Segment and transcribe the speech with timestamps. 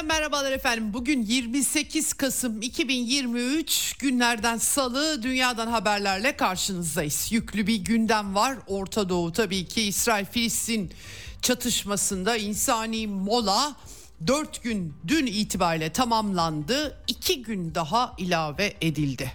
[0.00, 0.92] Eksenden merhabalar efendim.
[0.92, 7.32] Bugün 28 Kasım 2023 günlerden salı dünyadan haberlerle karşınızdayız.
[7.32, 8.56] Yüklü bir gündem var.
[8.66, 10.92] Orta Doğu tabii ki İsrail-Filistin
[11.42, 13.76] çatışmasında insani mola
[14.26, 16.98] 4 gün dün itibariyle tamamlandı.
[17.08, 19.32] 2 gün daha ilave edildi.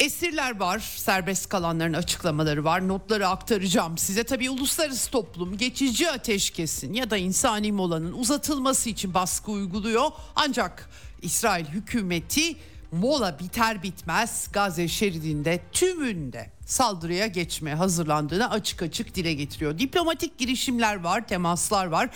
[0.00, 2.88] Esirler var, serbest kalanların açıklamaları var.
[2.88, 4.24] Notları aktaracağım size.
[4.24, 10.10] Tabii uluslararası toplum geçici ateşkesin ya da insani molanın uzatılması için baskı uyguluyor.
[10.36, 10.90] Ancak
[11.22, 12.56] İsrail hükümeti
[12.92, 19.78] mola biter bitmez Gazze şeridinde tümünde saldırıya geçmeye hazırlandığını açık açık dile getiriyor.
[19.78, 22.10] Diplomatik girişimler var, temaslar var.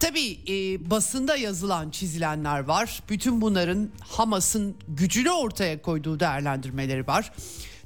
[0.00, 3.02] Tabii e, basında yazılan, çizilenler var.
[3.08, 7.32] Bütün bunların Hamas'ın gücünü ortaya koyduğu değerlendirmeleri var.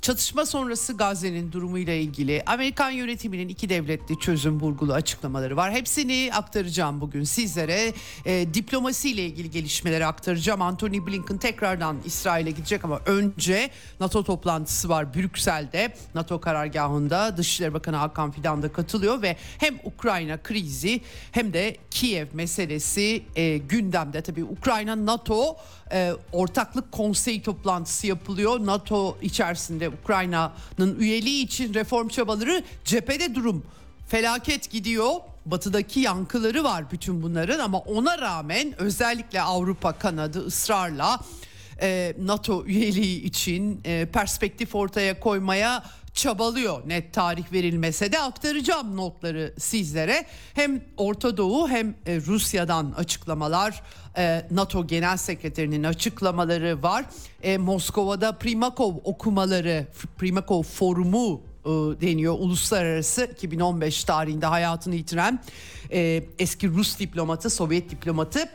[0.02, 5.72] Çatışma sonrası Gazze'nin durumuyla ilgili Amerikan yönetiminin iki devletli çözüm vurgulu açıklamaları var.
[5.72, 7.92] Hepsini aktaracağım bugün sizlere.
[8.24, 10.62] E, diplomasiyle ilgili gelişmeleri aktaracağım.
[10.62, 15.94] Anthony Blinken tekrardan İsrail'e gidecek ama önce NATO toplantısı var Brüksel'de.
[16.14, 21.00] NATO karargahında Dışişleri Bakanı Hakan Fidan da katılıyor ve hem Ukrayna krizi
[21.32, 24.22] hem de Kiev meselesi e, gündemde.
[24.22, 25.56] Tabii Ukrayna NATO
[25.92, 28.66] e, ortaklık konseyi toplantısı yapılıyor.
[28.66, 33.64] NATO içerisinde Ukrayna'nın üyeliği için reform çabaları cephede durum
[34.08, 35.10] felaket gidiyor.
[35.46, 41.20] Batıdaki yankıları var bütün bunların ama ona rağmen özellikle Avrupa kanadı ısrarla
[41.82, 45.82] e, NATO üyeliği için e, perspektif ortaya koymaya
[46.14, 46.88] çabalıyor.
[46.88, 50.26] Net tarih verilmese de aktaracağım notları sizlere.
[50.54, 53.82] Hem Orta Doğu hem e, Rusya'dan açıklamalar,
[54.16, 57.04] e, NATO Genel Sekreterinin açıklamaları var.
[57.42, 59.86] E, Moskova'da Primakov okumaları,
[60.18, 61.42] Primakov Forumu
[62.00, 62.34] deniyor.
[62.38, 65.42] Uluslararası 2015 tarihinde hayatını yitiren
[66.38, 68.48] eski Rus diplomatı, Sovyet diplomatı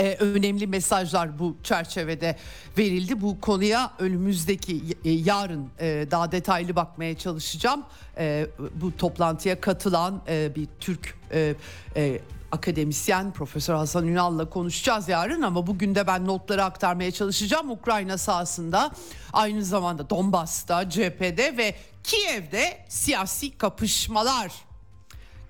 [0.00, 2.36] ee, önemli mesajlar bu çerçevede
[2.78, 3.20] verildi.
[3.20, 7.82] Bu konuya önümüzdeki e, yarın e, daha detaylı bakmaya çalışacağım.
[8.18, 11.54] E, bu toplantıya katılan e, bir Türk e,
[11.96, 12.20] e,
[12.52, 17.70] akademisyen Profesör Hasan Ünal'la konuşacağız yarın ama bugün de ben notları aktarmaya çalışacağım.
[17.70, 18.90] Ukrayna sahasında
[19.32, 21.74] aynı zamanda Donbas'ta, cephede ve
[22.04, 24.52] Kiev'de siyasi kapışmalar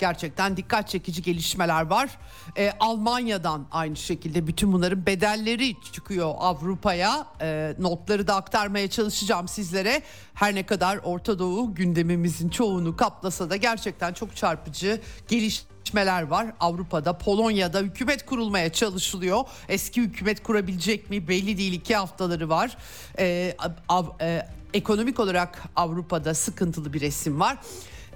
[0.03, 2.11] gerçekten dikkat çekici gelişmeler var.
[2.57, 7.27] Ee, Almanya'dan aynı şekilde bütün bunların bedelleri çıkıyor Avrupa'ya.
[7.41, 10.03] Ee, notları da aktarmaya çalışacağım sizlere.
[10.35, 16.47] Her ne kadar Orta Doğu gündemimizin çoğunu kaplasa da gerçekten çok çarpıcı gelişmeler var.
[16.61, 19.45] Avrupa'da, Polonya'da hükümet kurulmaya çalışılıyor.
[19.69, 21.73] Eski hükümet kurabilecek mi belli değil.
[21.73, 22.77] iki haftaları var.
[23.19, 23.57] Ee,
[23.89, 27.59] av, e, ekonomik olarak Avrupa'da sıkıntılı bir resim var.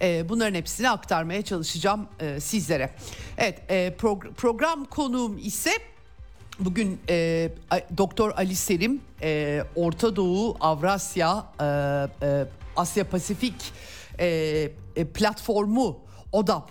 [0.03, 2.91] E, bunların hepsini aktarmaya çalışacağım e, sizlere.
[3.39, 5.71] Evet e, progr- program konuğum ise
[6.61, 7.49] bugün e,
[7.99, 11.47] Doktor Ali Serim e, Orta Doğu Avrasya
[12.77, 13.73] Asya Pasifik
[15.15, 15.99] platformu
[16.33, 16.71] ODAP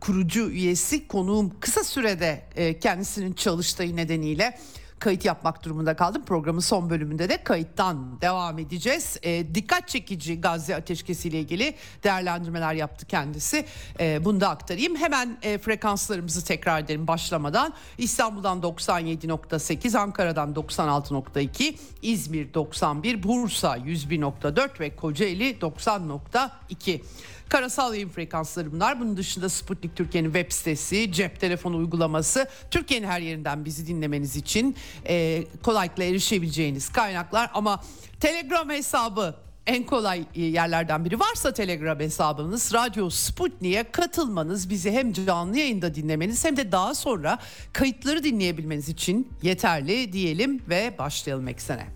[0.00, 2.42] kurucu üyesi konuğum kısa sürede
[2.80, 4.58] kendisinin çalıştığı nedeniyle
[4.98, 6.22] kayıt yapmak durumunda kaldım.
[6.26, 9.18] Programın son bölümünde de kayıttan devam edeceğiz.
[9.22, 11.74] E, dikkat çekici Gazze ateşkesi ile ilgili
[12.04, 13.64] değerlendirmeler yaptı kendisi.
[14.00, 14.96] E, bunu da aktarayım.
[14.96, 17.72] Hemen e, frekanslarımızı tekrar edelim başlamadan.
[17.98, 27.00] İstanbul'dan 97.8, Ankara'dan 96.2, İzmir 91, Bursa 101.4 ve Kocaeli 90.2.
[27.48, 29.00] Karasal yayın frekansları bunlar.
[29.00, 34.76] Bunun dışında Sputnik Türkiye'nin web sitesi, cep telefonu uygulaması, Türkiye'nin her yerinden bizi dinlemeniz için
[35.08, 37.50] e, kolaylıkla erişebileceğiniz kaynaklar.
[37.54, 37.82] Ama
[38.20, 39.34] Telegram hesabı
[39.66, 45.94] en kolay e, yerlerden biri varsa Telegram hesabınız Radyo Sputnik'e katılmanız bizi hem canlı yayında
[45.94, 47.38] dinlemeniz hem de daha sonra
[47.72, 51.95] kayıtları dinleyebilmeniz için yeterli diyelim ve başlayalım eksene.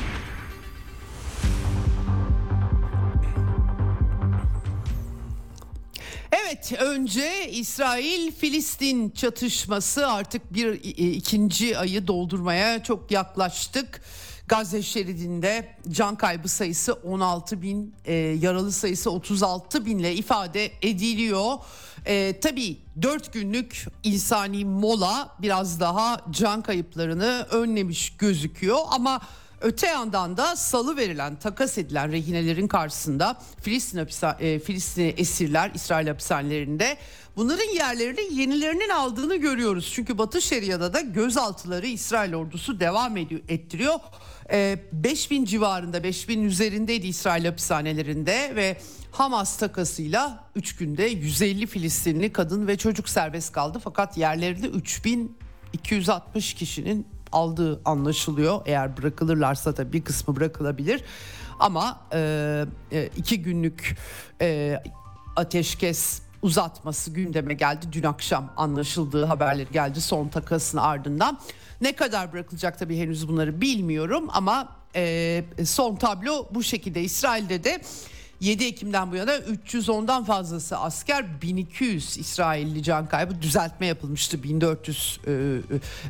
[6.31, 10.73] Evet önce İsrail-Filistin çatışması artık bir
[11.13, 14.01] ikinci ayı doldurmaya çok yaklaştık.
[14.47, 21.57] Gazze şeridinde can kaybı sayısı 16 bin, e, yaralı sayısı 36 binle ifade ediliyor.
[22.05, 29.21] E, tabii 4 günlük insani mola biraz daha can kayıplarını önlemiş gözüküyor ama
[29.61, 36.07] Öte yandan da salı verilen takas edilen rehinelerin karşısında Filistin, hapisa, e, Filistin esirler İsrail
[36.07, 36.97] hapishanelerinde
[37.35, 39.91] bunların yerlerini yenilerinin aldığını görüyoruz.
[39.95, 43.99] Çünkü Batı Şeria'da da gözaltıları İsrail ordusu devam ediyor, ettiriyor.
[44.51, 48.77] E, 5000 civarında 5000 üzerindeydi İsrail hapishanelerinde ve
[49.11, 53.79] Hamas takasıyla 3 günde 150 Filistinli kadın ve çocuk serbest kaldı.
[53.83, 58.61] Fakat yerlerini 3260 kişinin aldığı anlaşılıyor.
[58.65, 61.03] Eğer bırakılırlarsa da bir kısmı bırakılabilir.
[61.59, 63.97] Ama e, e, iki günlük
[64.41, 64.79] e,
[65.35, 67.85] ateşkes uzatması gündeme geldi.
[67.91, 71.39] Dün akşam anlaşıldığı haberleri geldi son takasın ardından.
[71.81, 77.01] Ne kadar bırakılacak tabii henüz bunları bilmiyorum ama e, son tablo bu şekilde.
[77.01, 77.81] İsrail'de de
[78.41, 85.31] 7 Ekim'den bu yana 310'dan fazlası asker 1200 İsrailli can kaybı düzeltme yapılmıştı 1400 e,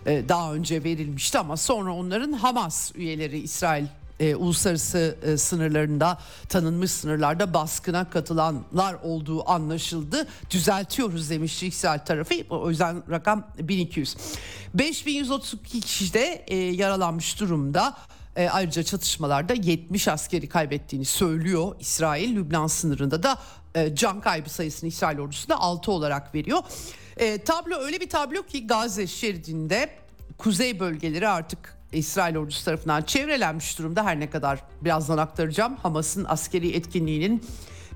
[0.06, 3.86] e, daha önce verilmişti ama sonra onların Hamas üyeleri İsrail
[4.20, 6.18] e, uluslararası e, sınırlarında
[6.50, 10.28] tanınmış sınırlarda baskına katılanlar olduğu anlaşıldı.
[10.50, 12.36] Düzeltiyoruz demişti İsrail tarafı.
[12.50, 14.16] O yüzden rakam 1200.
[14.74, 17.98] 5132 kişi de e, yaralanmış durumda.
[18.36, 22.36] E, ayrıca çatışmalarda 70 askeri kaybettiğini söylüyor İsrail.
[22.36, 23.38] Lübnan sınırında da
[23.76, 26.64] e, can kaybı sayısını İsrail ordusu da 6 olarak veriyor.
[27.18, 29.90] E, tablo öyle bir tablo ki Gazze şeridinde
[30.38, 34.06] kuzey bölgeleri artık İsrail ordusu tarafından çevrelenmiş durumda.
[34.06, 37.44] Her ne kadar birazdan aktaracağım Hamas'ın askeri etkinliğinin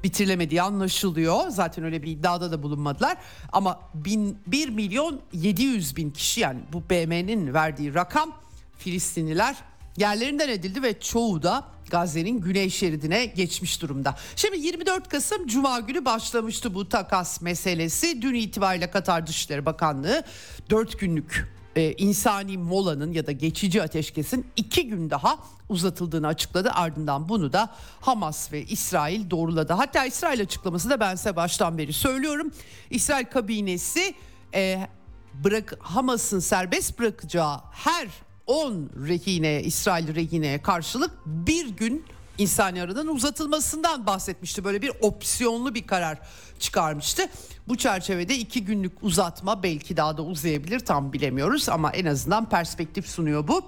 [0.03, 1.49] bitirilemediği anlaşılıyor.
[1.49, 3.17] Zaten öyle bir iddiada da bulunmadılar.
[3.51, 8.31] Ama bin, 1 milyon 700 bin kişi yani bu BM'nin verdiği rakam
[8.77, 9.55] Filistinliler
[9.97, 14.15] yerlerinden edildi ve çoğu da Gazze'nin güney şeridine geçmiş durumda.
[14.36, 18.21] Şimdi 24 Kasım Cuma günü başlamıştı bu takas meselesi.
[18.21, 20.24] Dün itibariyle Katar Dışişleri Bakanlığı
[20.69, 25.39] 4 günlük e, insani molanın ya da geçici ateşkesin iki gün daha
[25.69, 26.71] uzatıldığını açıkladı.
[26.74, 27.69] Ardından bunu da
[28.01, 29.74] Hamas ve İsrail doğruladı.
[29.74, 32.51] Hatta İsrail açıklaması da ben size baştan beri söylüyorum.
[32.89, 34.15] İsrail kabinesi
[34.53, 34.88] e,
[35.33, 38.07] bırak Hamas'ın serbest bırakacağı her
[38.47, 42.06] 10 rehine İsrail rehineye karşılık bir gün
[42.38, 44.63] insani aradan uzatılmasından bahsetmişti.
[44.63, 46.19] Böyle bir opsiyonlu bir karar
[46.59, 47.24] çıkarmıştı.
[47.68, 53.07] Bu çerçevede iki günlük uzatma belki daha da uzayabilir tam bilemiyoruz ama en azından perspektif
[53.07, 53.62] sunuyor bu.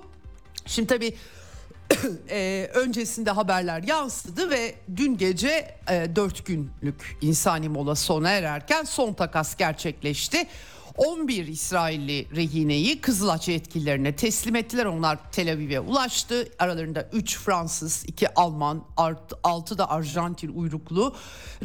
[0.66, 1.16] Şimdi tabii
[2.30, 9.14] e, öncesinde haberler yansıdı ve dün gece e, 4 günlük insani mola sona ererken son
[9.14, 10.48] takas gerçekleşti.
[10.98, 14.86] 11 İsrailli rehineyi Kızılaç yetkililerine teslim ettiler.
[14.86, 16.50] Onlar Tel Aviv'e ulaştı.
[16.60, 18.84] Aralarında 3 Fransız, 2 Alman,
[19.44, 21.16] 6 da Arjantin uyruklu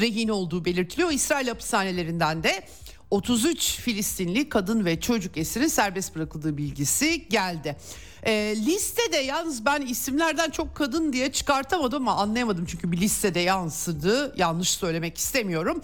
[0.01, 1.11] rehine olduğu belirtiliyor.
[1.11, 2.65] İsrail hapishanelerinden de
[3.11, 7.77] 33 Filistinli kadın ve çocuk esirin serbest bırakıldığı bilgisi geldi.
[8.23, 14.35] E, listede yalnız ben isimlerden çok kadın diye çıkartamadım ama anlayamadım çünkü bir listede yansıdı.
[14.37, 15.83] Yanlış söylemek istemiyorum.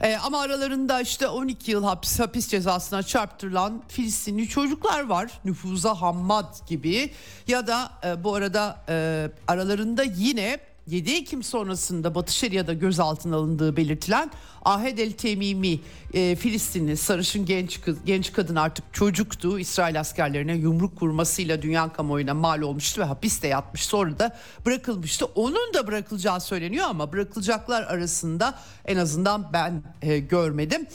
[0.00, 5.30] E, ama aralarında işte 12 yıl hapis, hapis cezasına çarptırılan Filistinli çocuklar var.
[5.44, 7.10] Nüfuza Hammad gibi
[7.48, 10.58] ya da e, bu arada e, aralarında yine
[10.90, 14.30] 7 Ekim sonrasında Batı Şeria'da gözaltına alındığı belirtilen
[14.64, 15.80] Ahed El Temimi
[16.14, 19.58] e, Filistinli sarışın genç kız, genç kadın artık çocuktu.
[19.58, 23.84] İsrail askerlerine yumruk kurmasıyla dünya kamuoyuna mal olmuştu ve hapiste yatmış.
[23.84, 25.24] Sonra da bırakılmıştı.
[25.24, 30.86] Onun da bırakılacağı söyleniyor ama bırakılacaklar arasında en azından ben e, görmedim.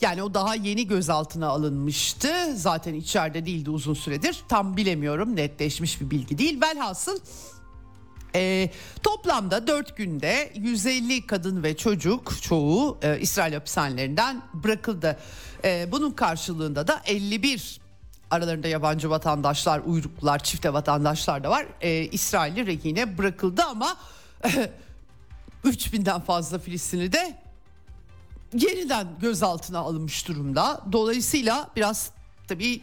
[0.00, 2.28] Yani o daha yeni gözaltına alınmıştı.
[2.54, 4.36] Zaten içeride değildi uzun süredir.
[4.48, 6.60] Tam bilemiyorum netleşmiş bir bilgi değil.
[6.60, 7.18] Velhasıl
[8.36, 8.70] e,
[9.02, 15.18] toplamda 4 günde 150 kadın ve çocuk çoğu e, İsrail hapishanelerinden bırakıldı.
[15.64, 17.80] E, bunun karşılığında da 51
[18.30, 21.66] aralarında yabancı vatandaşlar, uyruklular, çifte vatandaşlar da var.
[21.80, 23.96] E, İsrailli rehine bırakıldı ama
[24.44, 24.70] e,
[25.64, 27.36] 3000'den fazla Filistinli de
[28.52, 30.80] yeniden gözaltına alınmış durumda.
[30.92, 32.10] Dolayısıyla biraz
[32.48, 32.80] tabii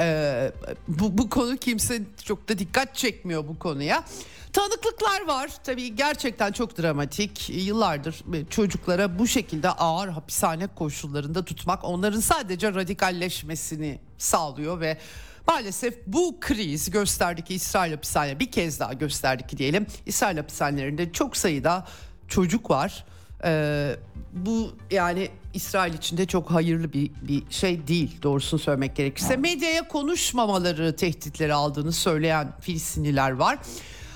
[0.00, 0.52] Ee,
[0.88, 4.04] bu, bu konu kimse çok da dikkat çekmiyor bu konuya.
[4.52, 5.50] Tanıklıklar var.
[5.64, 7.50] Tabii gerçekten çok dramatik.
[7.50, 14.98] Yıllardır çocuklara bu şekilde ağır hapishane koşullarında tutmak onların sadece radikalleşmesini sağlıyor ve
[15.46, 21.12] Maalesef bu kriz gösterdi ki İsrail hapishane bir kez daha gösterdi ki diyelim İsrail hapishanelerinde
[21.12, 21.86] çok sayıda
[22.28, 23.04] çocuk var.
[23.44, 23.96] Ee,
[24.32, 29.36] bu yani İsrail için de çok hayırlı bir, bir şey değil doğrusunu söylemek gerekirse.
[29.36, 33.58] Medyaya konuşmamaları tehditleri aldığını söyleyen Filistinliler var.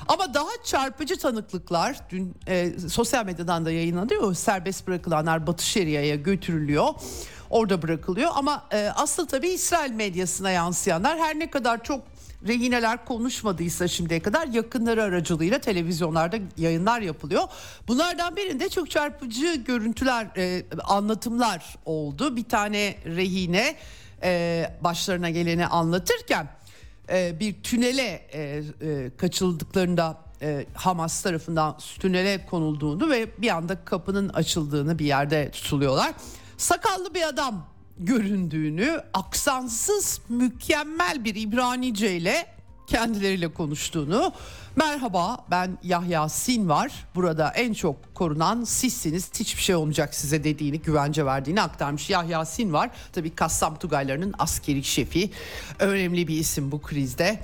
[0.09, 4.35] Ama daha çarpıcı tanıklıklar dün e, sosyal medyadan da yayınlanıyor.
[4.35, 6.89] Serbest bırakılanlar Batı Şeria'ya götürülüyor.
[7.55, 12.01] Orada bırakılıyor ama e, asıl tabii İsrail medyasına yansıyanlar her ne kadar çok
[12.49, 17.43] rehineler konuşmadıysa şimdiye kadar yakınları aracılığıyla televizyonlarda yayınlar yapılıyor.
[17.89, 22.37] Bunlardan birinde çok çarpıcı görüntüler, e, anlatımlar oldu.
[22.37, 23.77] Bir tane rehine
[24.23, 26.49] e, başlarına geleni anlatırken
[27.13, 34.29] e, bir tünele e, e, kaçıldıklarında e, Hamas tarafından tünele konulduğunu ve bir anda kapının
[34.29, 36.15] açıldığını bir yerde tutuluyorlar.
[36.65, 37.67] Sakallı bir adam
[37.99, 42.47] göründüğünü, aksansız mükemmel bir İbranice ile
[42.87, 44.33] kendileriyle konuştuğunu.
[44.77, 46.93] Merhaba ben Yahya Sin var.
[47.15, 49.31] Burada en çok korunan sizsiniz.
[49.41, 52.11] Hiçbir şey olmayacak size dediğini, güvence verdiğini aktarmış.
[52.11, 52.91] Yahya Sin var.
[53.13, 55.31] Tabii Kassam Tugaylarının askeri şefi.
[55.79, 57.41] Önemli bir isim bu krizde.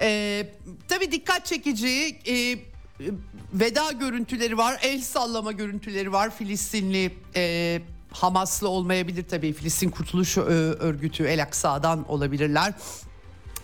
[0.00, 0.48] Ee,
[0.88, 2.58] tabii dikkat çekici e,
[3.54, 4.80] veda görüntüleri var.
[4.82, 6.30] El sallama görüntüleri var.
[6.36, 9.52] Filistinli e, Hamaslı olmayabilir tabii.
[9.52, 12.74] Filistin Kurtuluş Örgütü El Aksa'dan olabilirler.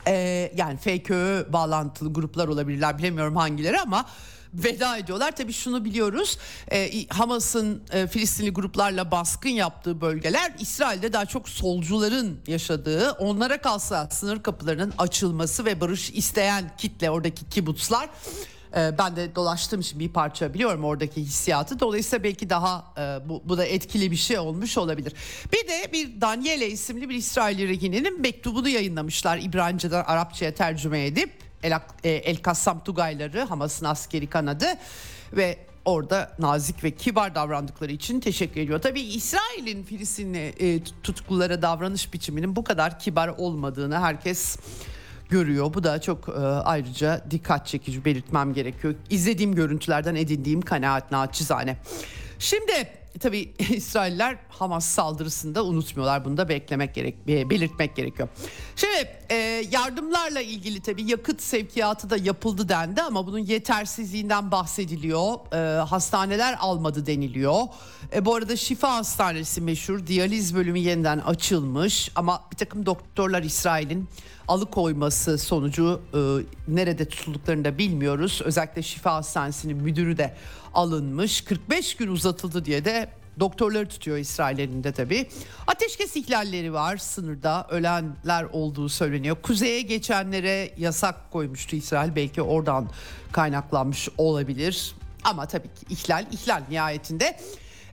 [0.09, 4.07] Ee, yani FKÖ bağlantılı gruplar olabilirler bilemiyorum hangileri ama
[4.55, 5.37] veda ediyorlar.
[5.37, 6.39] Tabii şunu biliyoruz
[6.73, 14.09] e, Hamas'ın e, Filistinli gruplarla baskın yaptığı bölgeler İsrail'de daha çok solcuların yaşadığı onlara kalsa
[14.11, 18.09] sınır kapılarının açılması ve barış isteyen kitle oradaki kibutslar
[18.75, 21.81] ben de dolaştığım için bir parça biliyorum oradaki hissiyatı.
[21.81, 25.13] Dolayısıyla belki daha e, bu, bu da etkili bir şey olmuş olabilir.
[25.53, 31.31] Bir de bir Daniele isimli bir İsrail rehinenin mektubunu yayınlamışlar İbranice'den Arapçaya tercüme edip
[31.63, 34.67] El, e, El Kassam Tugayları Hamas'ın askeri kanadı
[35.33, 38.81] ve orada nazik ve kibar davrandıkları için teşekkür ediyor.
[38.81, 44.59] Tabii İsrail'in Filistinli e, tutuklulara davranış biçiminin bu kadar kibar olmadığını herkes
[45.29, 45.75] görüyor.
[45.75, 48.95] Bu da çok e, ayrıca dikkat çekici belirtmem gerekiyor.
[49.11, 51.77] İzlediğim görüntülerden edindiğim kanaat naçizane.
[52.39, 52.89] Şimdi
[53.21, 56.25] tabii İsrailler Hamas saldırısında unutmuyorlar.
[56.25, 58.29] Bunu da beklemek gerek, belirtmek gerekiyor.
[58.77, 59.35] Şimdi e,
[59.71, 65.53] yardımlarla ilgili tabii yakıt sevkiyatı da yapıldı dendi ama bunun yetersizliğinden bahsediliyor.
[65.53, 67.63] E, hastaneler almadı deniliyor.
[68.15, 74.09] E, bu arada Şifa Hastanesi meşhur diyaliz bölümü yeniden açılmış ama bir takım doktorlar İsrail'in
[74.49, 76.19] alıkoyması sonucu e,
[76.75, 78.41] nerede tutulduklarını da bilmiyoruz.
[78.45, 80.35] Özellikle Şifa Hastanesi'nin müdürü de
[80.75, 81.41] alınmış.
[81.41, 83.09] 45 gün uzatıldı diye de
[83.41, 85.29] doktorları tutuyor İsrail elinde tabii.
[85.67, 89.37] Ateşkes ihlalleri var sınırda ölenler olduğu söyleniyor.
[89.43, 92.91] Kuzeye geçenlere yasak koymuştu İsrail belki oradan
[93.33, 94.95] kaynaklanmış olabilir.
[95.25, 97.37] Ama tabii ki ihlal ihlal nihayetinde.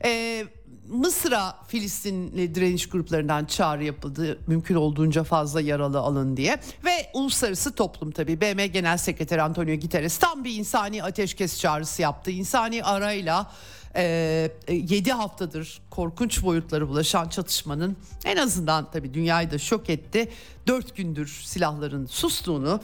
[0.05, 0.45] Ee,
[0.89, 4.39] Mısır'a Filistinli direniş gruplarından çağrı yapıldı.
[4.47, 6.59] Mümkün olduğunca fazla yaralı alın diye.
[6.85, 12.31] Ve uluslararası toplum tabii BM Genel Sekreteri Antonio Guterres tam bir insani ateşkes çağrısı yaptı.
[12.31, 13.51] İnsani arayla
[13.95, 20.31] e, 7 haftadır korkunç boyutları bulaşan çatışmanın en azından tabii dünyayı da şok etti.
[20.67, 22.81] 4 gündür silahların sustuğunu,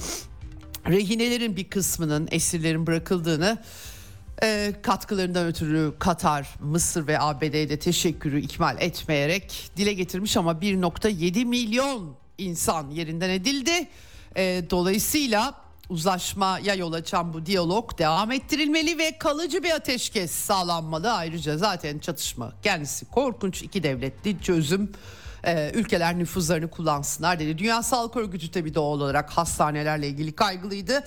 [0.88, 3.58] rehinelerin bir kısmının esirlerin bırakıldığını
[4.44, 11.46] e, katkılarından ötürü Katar, Mısır ve ABD'ye de teşekkürü ikmal etmeyerek dile getirmiş ama 1.7
[11.46, 13.88] milyon insan yerinden edildi.
[14.36, 15.54] E, dolayısıyla
[15.90, 21.12] uzlaşmaya yol açan bu diyalog devam ettirilmeli ve kalıcı bir ateşkes sağlanmalı.
[21.12, 24.92] Ayrıca zaten çatışma kendisi korkunç iki devletli çözüm
[25.44, 27.58] e, ülkeler nüfuzlarını kullansınlar dedi.
[27.58, 31.04] Dünya Sağlık Örgütü tabii doğal olarak hastanelerle ilgili kaygılıydı.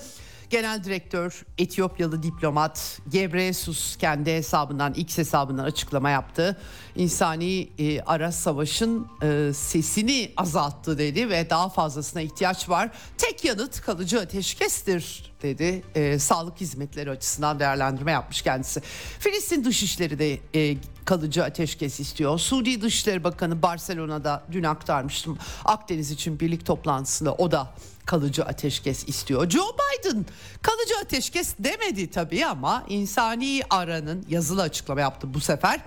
[0.53, 6.57] Genel Direktör Etiyopyalı diplomat Gebreyesus kendi hesabından X hesabından açıklama yaptı.
[6.95, 12.89] İnsani e, ara savaşın e, sesini azalttı dedi ve daha fazlasına ihtiyaç var.
[13.17, 15.83] Tek yanıt kalıcı ateşkestir dedi.
[15.95, 18.81] E, sağlık hizmetleri açısından değerlendirme yapmış kendisi.
[19.19, 22.39] Filistin Dışişleri de e, kalıcı ateşkes istiyor.
[22.39, 25.37] Suudi Dışişleri Bakanı Barcelona'da dün aktarmıştım.
[25.65, 27.73] Akdeniz için birlik toplantısında o da
[28.05, 29.49] kalıcı ateşkes istiyor.
[29.49, 30.25] Joe Biden
[30.61, 35.81] kalıcı ateşkes demedi tabii ama insani aranın yazılı açıklama yaptı bu sefer.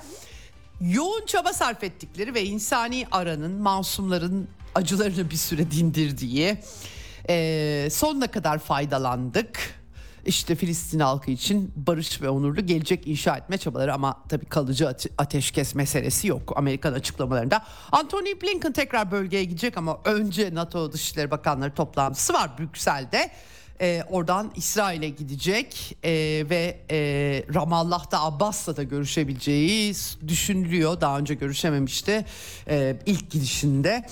[0.81, 6.59] Yoğun çaba sarf ettikleri ve insani aranın masumların acılarını bir süre dindirdiği
[7.29, 9.86] e, sonuna kadar faydalandık.
[10.27, 15.75] İşte Filistin halkı için barış ve onurlu gelecek inşa etme çabaları ama tabii kalıcı ateşkes
[15.75, 17.65] meselesi yok Amerikan açıklamalarında.
[17.93, 23.31] Anthony Blinken tekrar bölgeye gidecek ama önce NATO Dışişleri Bakanları toplantısı var Brüksel'de.
[23.81, 26.11] E, oradan İsrail'e gidecek e,
[26.51, 26.99] ve e,
[27.55, 29.95] Ramallah'ta Abbas'la da görüşebileceği
[30.29, 31.01] düşünülüyor.
[31.01, 32.25] Daha önce görüşememişti
[32.69, 34.07] e, ilk gidişinde.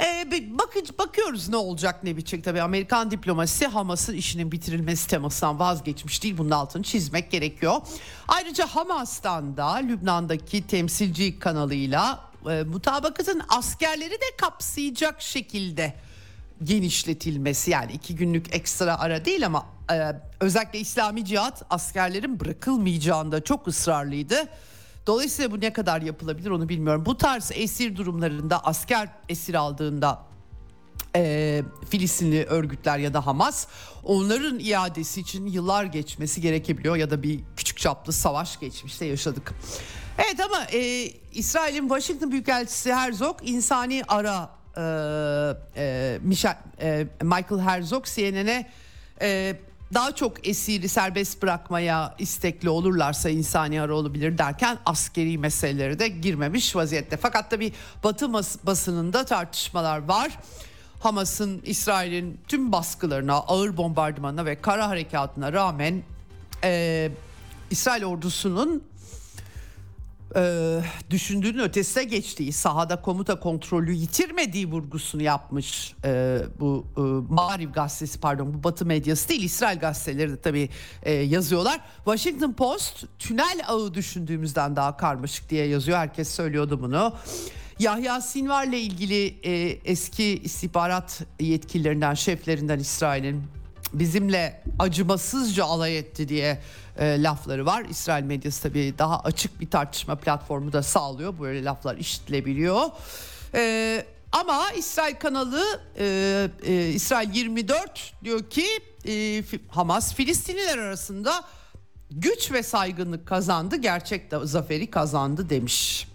[0.00, 6.22] E, bakıcı bakıyoruz ne olacak ne bitecek tabii Amerikan diplomasisi Hamas'ın işinin bitirilmesi temasından vazgeçmiş
[6.22, 7.76] değil bunun altını çizmek gerekiyor.
[8.28, 15.94] Ayrıca Hamas'tan da Lübnan'daki temsilci kanalıyla e, mutabakatın askerleri de kapsayacak şekilde
[16.62, 23.68] genişletilmesi yani iki günlük ekstra ara değil ama e, özellikle İslami cihat askerlerin bırakılmayacağında çok
[23.68, 24.48] ısrarlıydı.
[25.06, 27.02] Dolayısıyla bu ne kadar yapılabilir onu bilmiyorum.
[27.06, 30.22] Bu tarz esir durumlarında asker esir aldığında
[31.16, 33.66] e, Filistinli örgütler ya da Hamas
[34.04, 39.54] onların iadesi için yıllar geçmesi gerekebiliyor ya da bir küçük çaplı savaş geçmişte yaşadık.
[40.18, 44.82] Evet ama e, İsrail'in Washington Büyükelçisi Herzog insani ara e,
[45.76, 46.20] e,
[46.80, 48.70] e, Michael Herzog CNN'e
[49.22, 49.56] e,
[49.94, 56.76] daha çok esiri serbest bırakmaya istekli olurlarsa insani ara olabilir derken askeri meseleleri de girmemiş
[56.76, 57.16] vaziyette.
[57.16, 57.72] Fakat tabi
[58.04, 58.32] Batı
[58.66, 60.38] basınında tartışmalar var.
[61.00, 66.02] Hamas'ın İsrail'in tüm baskılarına, ağır bombardımanına ve kara harekatına rağmen
[66.64, 67.10] e,
[67.70, 68.82] İsrail ordusunun
[70.36, 77.00] e, düşündüğünün ötesine geçtiği, sahada komuta kontrolü yitirmediği vurgusunu yapmış e, bu e,
[77.34, 80.68] Mariv gazetesi pardon bu Batı medyası değil İsrail gazeteleri de tabii
[81.02, 81.80] e, yazıyorlar.
[82.04, 85.98] Washington Post tünel ağı düşündüğümüzden daha karmaşık diye yazıyor.
[85.98, 87.12] Herkes söylüyordu bunu.
[87.78, 93.42] Yahya Sinvar'la ilgili e, eski istihbarat yetkililerinden, şeflerinden İsrail'in
[93.92, 96.62] bizimle acımasızca alay etti diye
[96.98, 97.84] e, lafları var.
[97.84, 101.34] İsrail medyası tabii daha açık bir tartışma platformu da sağlıyor.
[101.40, 102.82] Böyle laflar işitilebiliyor.
[103.54, 108.66] E, ama İsrail kanalı e, e, İsrail 24 diyor ki
[109.08, 111.44] e, Hamas Filistinliler arasında
[112.10, 113.76] güç ve saygınlık kazandı.
[113.76, 116.08] Gerçek de zaferi kazandı demiş.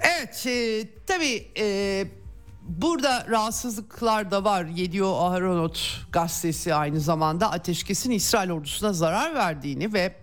[0.00, 2.06] Evet e, tabii e,
[2.68, 4.64] Burada rahatsızlıklar da var.
[4.64, 10.16] Yedio Aharonot gazetesi aynı zamanda ateşkesin İsrail ordusuna zarar verdiğini ve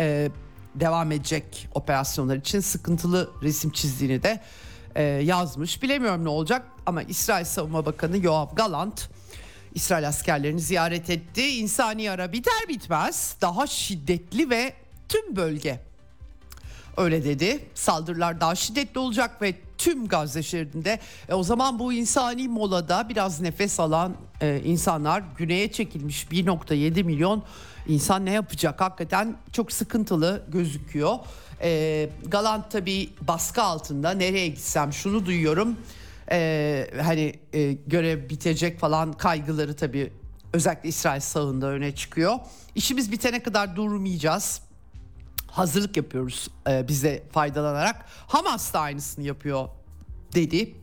[0.00, 0.30] e,
[0.74, 4.40] devam edecek operasyonlar için sıkıntılı resim çizdiğini de
[4.94, 5.82] e, yazmış.
[5.82, 9.08] Bilemiyorum ne olacak ama İsrail Savunma Bakanı Yoav Galant
[9.74, 11.46] İsrail askerlerini ziyaret etti.
[11.46, 14.74] İnsani ara biter bitmez daha şiddetli ve
[15.08, 15.80] tüm bölge
[16.96, 17.64] öyle dedi.
[17.74, 21.00] Saldırılar daha şiddetli olacak ve tüm Gazze şeridinde.
[21.28, 27.42] E, o zaman bu insani molada biraz nefes alan e, insanlar güneye çekilmiş 1.7 milyon
[27.88, 28.80] insan ne yapacak?
[28.80, 31.18] Hakikaten çok sıkıntılı gözüküyor.
[31.62, 35.76] E, Galant tabii baskı altında nereye gitsem şunu duyuyorum.
[36.30, 40.12] E, hani e, görev bitecek falan kaygıları tabii
[40.52, 42.38] özellikle İsrail sağında öne çıkıyor.
[42.74, 44.60] İşimiz bitene kadar durmayacağız
[45.54, 48.04] hazırlık yapıyoruz e, bize faydalanarak.
[48.26, 49.68] Hamas da aynısını yapıyor
[50.34, 50.74] dedi.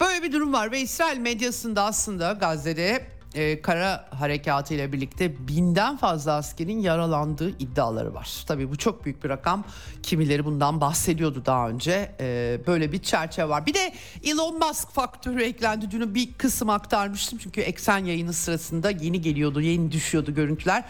[0.00, 5.96] Böyle bir durum var ve İsrail medyasında aslında Gazze'de e, kara harekatı ile birlikte binden
[5.96, 8.44] fazla askerin yaralandığı iddiaları var.
[8.46, 9.64] Tabii bu çok büyük bir rakam.
[10.02, 12.14] Kimileri bundan bahsediyordu daha önce.
[12.20, 13.66] E, böyle bir çerçeve var.
[13.66, 13.92] Bir de
[14.24, 15.90] Elon Musk faktörü eklendi.
[15.90, 20.84] Dün bir kısım aktarmıştım çünkü eksen yayını sırasında yeni geliyordu, yeni düşüyordu görüntüler.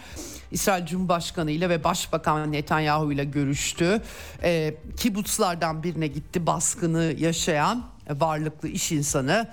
[0.51, 4.01] İsrail Cumhurbaşkanı ile ve Başbakan Netanyahu ile görüştü.
[4.43, 9.47] E, kibutslardan birine gitti baskını yaşayan varlıklı iş insanı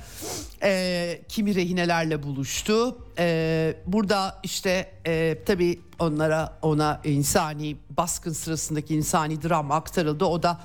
[0.63, 2.99] e, kimi rehinelerle buluştu.
[3.19, 10.25] E, burada işte e, tabii onlara ona insani baskın sırasındaki insani dram aktarıldı.
[10.25, 10.61] O da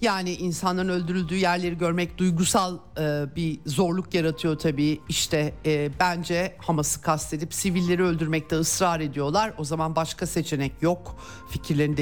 [0.00, 5.00] yani insanların öldürüldüğü yerleri görmek duygusal e, bir zorluk yaratıyor tabii.
[5.08, 9.52] İşte e, bence Hamas'ı kastedip sivilleri öldürmekte ısrar ediyorlar.
[9.58, 11.16] O zaman başka seçenek yok.
[11.50, 11.96] Fikirlerini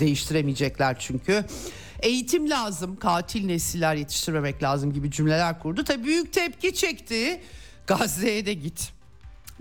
[0.00, 1.44] değiştiremeyecekler çünkü.
[2.02, 5.84] Eğitim lazım, katil nesiller yetiştirmemek lazım gibi cümleler kurdu.
[5.84, 7.40] Tabii büyük tepki çekti.
[7.86, 8.92] Gazze'ye de git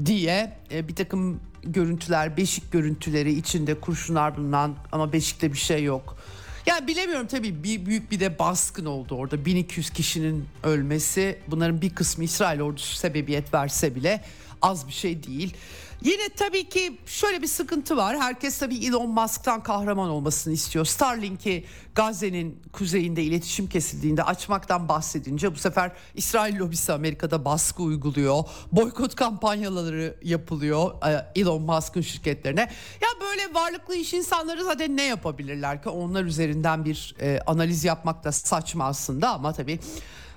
[0.05, 6.17] diye e, bir takım görüntüler, beşik görüntüleri içinde kurşunlar bulunan ama beşikte bir şey yok
[6.65, 11.89] yani bilemiyorum tabii bir büyük bir de baskın oldu orada 1200 kişinin ölmesi bunların bir
[11.89, 14.23] kısmı İsrail ordusu sebebiyet verse bile
[14.61, 15.53] az bir şey değil.
[16.03, 18.19] Yine tabii ki şöyle bir sıkıntı var.
[18.19, 20.85] Herkes tabii Elon Musk'tan kahraman olmasını istiyor.
[20.85, 28.43] Starlink'i Gazze'nin kuzeyinde iletişim kesildiğinde açmaktan bahsedince bu sefer İsrail lobisi Amerika'da baskı uyguluyor.
[28.71, 32.61] Boykot kampanyaları yapılıyor e, Elon Musk'ın şirketlerine.
[33.01, 35.89] Ya böyle varlıklı iş insanları zaten ne yapabilirler ki?
[35.89, 39.79] Onlar üzerinden bir e, analiz yapmak da saçma aslında ama tabii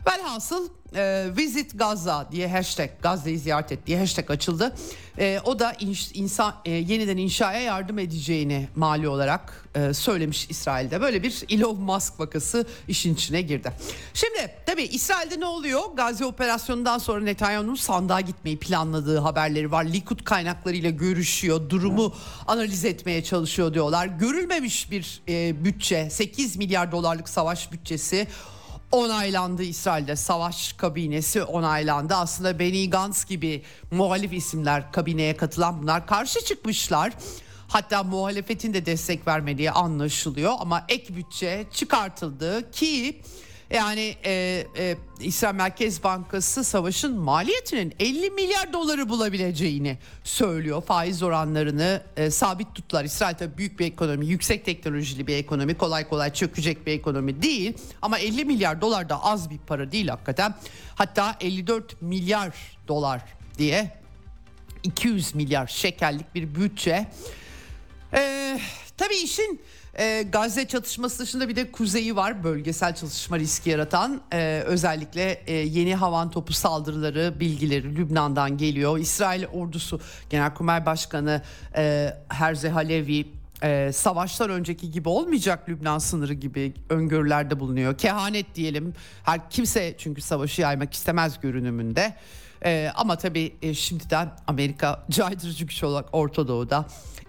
[0.07, 4.75] Velhasıl e, Visit Gaza diye hashtag Gazze'yi ziyaret et diye hashtag açıldı.
[5.19, 11.01] E, o da inş, insan e, yeniden inşaya yardım edeceğini mali olarak e, söylemiş İsrail'de.
[11.01, 13.73] Böyle bir Elon Musk vakası işin içine girdi.
[14.15, 15.81] Şimdi tabii İsrail'de ne oluyor?
[15.97, 19.85] Gazze operasyonundan sonra Netanyahu'nun sandığa gitmeyi planladığı haberleri var.
[19.85, 22.15] Likud kaynaklarıyla görüşüyor, durumu
[22.47, 24.07] analiz etmeye çalışıyor diyorlar.
[24.07, 28.27] Görülmemiş bir e, bütçe, 8 milyar dolarlık savaş bütçesi
[28.95, 32.15] onaylandı İsrail'de savaş kabinesi onaylandı.
[32.15, 37.13] Aslında Benny Gantz gibi muhalif isimler kabineye katılan bunlar karşı çıkmışlar.
[37.69, 43.21] Hatta muhalefetin de destek vermediği anlaşılıyor ama ek bütçe çıkartıldı ki
[43.75, 50.83] yani e, e, İsrail Merkez Bankası savaşın maliyetinin 50 milyar doları bulabileceğini söylüyor.
[50.83, 53.05] Faiz oranlarını e, sabit tuttular.
[53.05, 57.75] İsrail tabii büyük bir ekonomi, yüksek teknolojili bir ekonomi, kolay kolay çökecek bir ekonomi değil.
[58.03, 60.55] Ama 50 milyar dolar da az bir para değil hakikaten.
[60.95, 62.55] Hatta 54 milyar
[62.89, 63.21] dolar
[63.59, 63.99] diye
[64.83, 67.07] 200 milyar şekerlik bir bütçe.
[68.15, 68.61] Ee,
[68.97, 69.61] tabii işin
[69.99, 75.53] e, Gazze çatışması dışında bir de kuzeyi var bölgesel çalışma riski yaratan e, özellikle e,
[75.53, 78.99] yeni havan topu saldırıları bilgileri Lübnan'dan geliyor.
[78.99, 81.43] İsrail ordusu Genelkurmay Başkanı
[81.77, 83.27] e, Herze Halevi
[83.63, 87.99] e, savaşlar önceki gibi olmayacak Lübnan sınırı gibi öngörülerde bulunuyor.
[87.99, 88.95] Kehanet diyelim.
[89.23, 92.15] Her kimse çünkü savaşı yaymak istemez görünümünde.
[92.65, 96.87] E, ama tabii e, şimdiden Amerika caydırıcı güç olarak Orta Doğu'da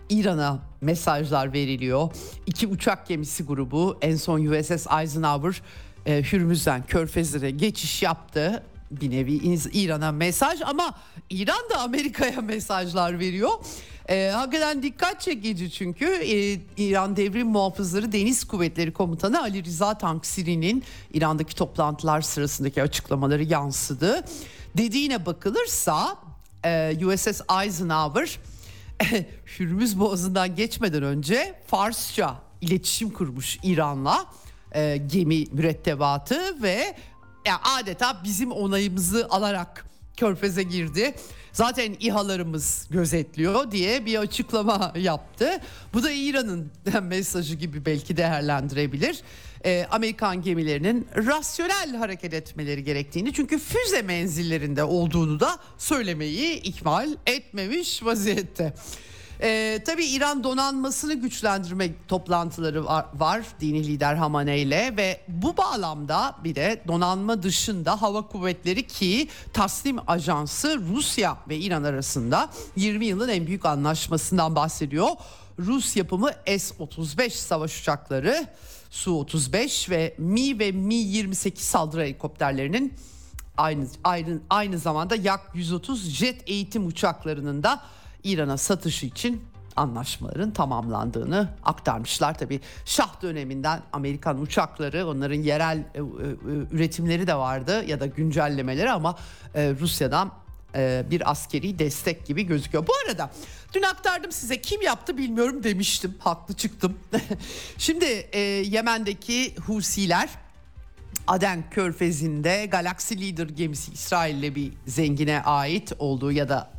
[0.10, 2.10] İran'a mesajlar veriliyor.
[2.46, 5.62] İki uçak gemisi grubu en son USS Eisenhower
[6.06, 8.64] e, Hürmüz'den Körfez'e geçiş yaptı.
[8.92, 9.34] Bir nevi
[9.74, 10.96] İran'a mesaj ama
[11.30, 13.52] İran da Amerika'ya mesajlar veriyor.
[14.10, 20.84] E, hakikaten dikkat çekici çünkü e, İran Devrim Muhafızları Deniz Kuvvetleri Komutanı Ali Rıza Tanksiri'nin
[21.14, 24.26] İran'daki toplantılar sırasındaki açıklamaları yansıdı.
[24.78, 26.18] Dediğine bakılırsa
[26.66, 28.40] e, USS Eisenhower
[29.60, 34.26] Hürmüz Boğazı'ndan geçmeden önce Farsça iletişim kurmuş İran'la
[34.72, 36.96] e, gemi mürettebatı ve
[37.48, 39.86] yani adeta bizim onayımızı alarak
[40.18, 41.16] Körfez'e girdi.
[41.52, 45.50] Zaten İHA'larımız gözetliyor diye bir açıklama yaptı.
[45.94, 49.22] Bu da İran'ın mesajı gibi belki değerlendirebilir.
[49.66, 58.04] Ee, Amerikan gemilerinin rasyonel hareket etmeleri gerektiğini çünkü füze menzillerinde olduğunu da söylemeyi ihmal etmemiş
[58.04, 58.74] vaziyette.
[59.42, 66.36] Ee, tabii İran donanmasını güçlendirmek toplantıları var, var dini lider Hamane ile ve bu bağlamda
[66.44, 73.30] bir de donanma dışında hava kuvvetleri ki Tasnim Ajansı Rusya ve İran arasında 20 yılın
[73.30, 75.10] en büyük anlaşmasından bahsediyor.
[75.60, 78.48] Rus yapımı S-35 savaş uçakları
[78.96, 82.94] Su-35 ve Mi ve Mi-28 saldırı helikopterlerinin
[83.58, 87.82] aynı aynı aynı zamanda Yak 130 jet eğitim uçaklarının da
[88.24, 89.44] İran'a satışı için
[89.76, 92.38] anlaşmaların tamamlandığını aktarmışlar.
[92.38, 96.02] Tabi Şah döneminden Amerikan uçakları onların yerel e, e,
[96.72, 99.18] üretimleri de vardı ya da güncellemeleri ama
[99.56, 100.32] e, Rusya'dan
[101.12, 102.88] bir askeri destek gibi gözüküyor.
[102.88, 103.32] Bu arada
[103.76, 106.16] dün aktardım size kim yaptı bilmiyorum demiştim.
[106.20, 107.00] Haklı çıktım.
[107.78, 108.30] Şimdi
[108.70, 110.30] Yemen'deki Husiler
[111.28, 116.75] Aden Körfezi'nde Galaxy Leader gemisi İsrail'le bir zengine ait olduğu ya da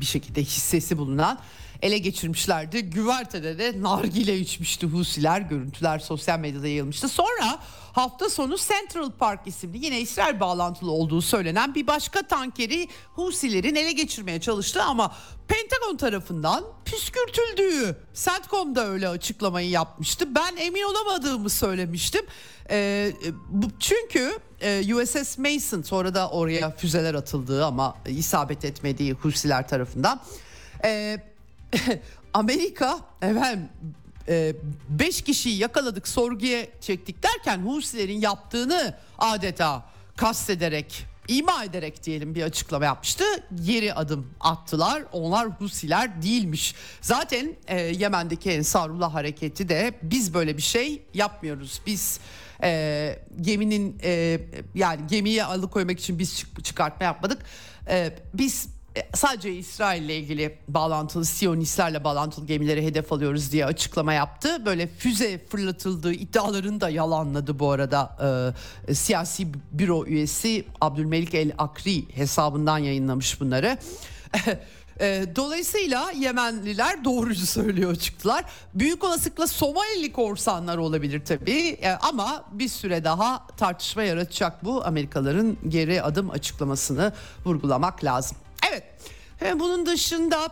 [0.00, 1.38] bir şekilde hissesi bulunan
[1.82, 2.82] ele geçirmişlerdi.
[2.82, 5.40] Güvertede de nargile içmişti Husiler.
[5.40, 7.08] Görüntüler sosyal medyada yayılmıştı.
[7.08, 7.58] Sonra
[7.92, 13.92] hafta sonu Central Park isimli yine İsrail bağlantılı olduğu söylenen bir başka tankeri Husilerin ele
[13.92, 15.16] geçirmeye çalıştı ama
[15.48, 20.34] Pentagon tarafından püskürtüldüğü CENTCOM da öyle açıklamayı yapmıştı.
[20.34, 22.26] Ben emin olamadığımı söylemiştim.
[23.48, 30.20] Bu, çünkü e, USS Mason sonra da oraya füzeler atıldığı ama isabet etmediği Husiler tarafından.
[30.84, 31.18] Ee,
[32.34, 33.68] Amerika efendim
[34.88, 39.84] 5 e, kişiyi yakaladık sorguya çektik derken Husilerin yaptığını adeta
[40.16, 43.24] kastederek ima ederek diyelim bir açıklama yapmıştı.
[43.64, 45.02] Geri adım attılar.
[45.12, 46.74] Onlar Husiler değilmiş.
[47.00, 51.80] Zaten e, Yemen'deki Ensarullah hareketi de biz böyle bir şey yapmıyoruz.
[51.86, 52.20] Biz
[52.62, 54.40] e, geminin e,
[54.74, 57.38] yani gemiye alıkoymak için biz çık- çıkartma yapmadık.
[57.88, 64.12] E, biz e, sadece İsrail ile ilgili bağlantılı Siyonistlerle bağlantılı gemileri hedef alıyoruz diye açıklama
[64.12, 64.66] yaptı.
[64.66, 68.16] Böyle füze fırlatıldığı iddialarını da yalanladı bu arada
[68.88, 73.78] e, siyasi büro üyesi Abdülmelik El Akri hesabından yayınlamış bunları.
[75.00, 78.44] E, dolayısıyla Yemenliler doğrucu söylüyor çıktılar.
[78.74, 85.56] Büyük olasılıkla Somalili korsanlar olabilir tabii e, ama bir süre daha tartışma yaratacak bu Amerikalıların
[85.68, 87.12] geri adım açıklamasını
[87.44, 88.36] vurgulamak lazım.
[88.70, 88.84] Evet
[89.42, 90.48] e, bunun dışında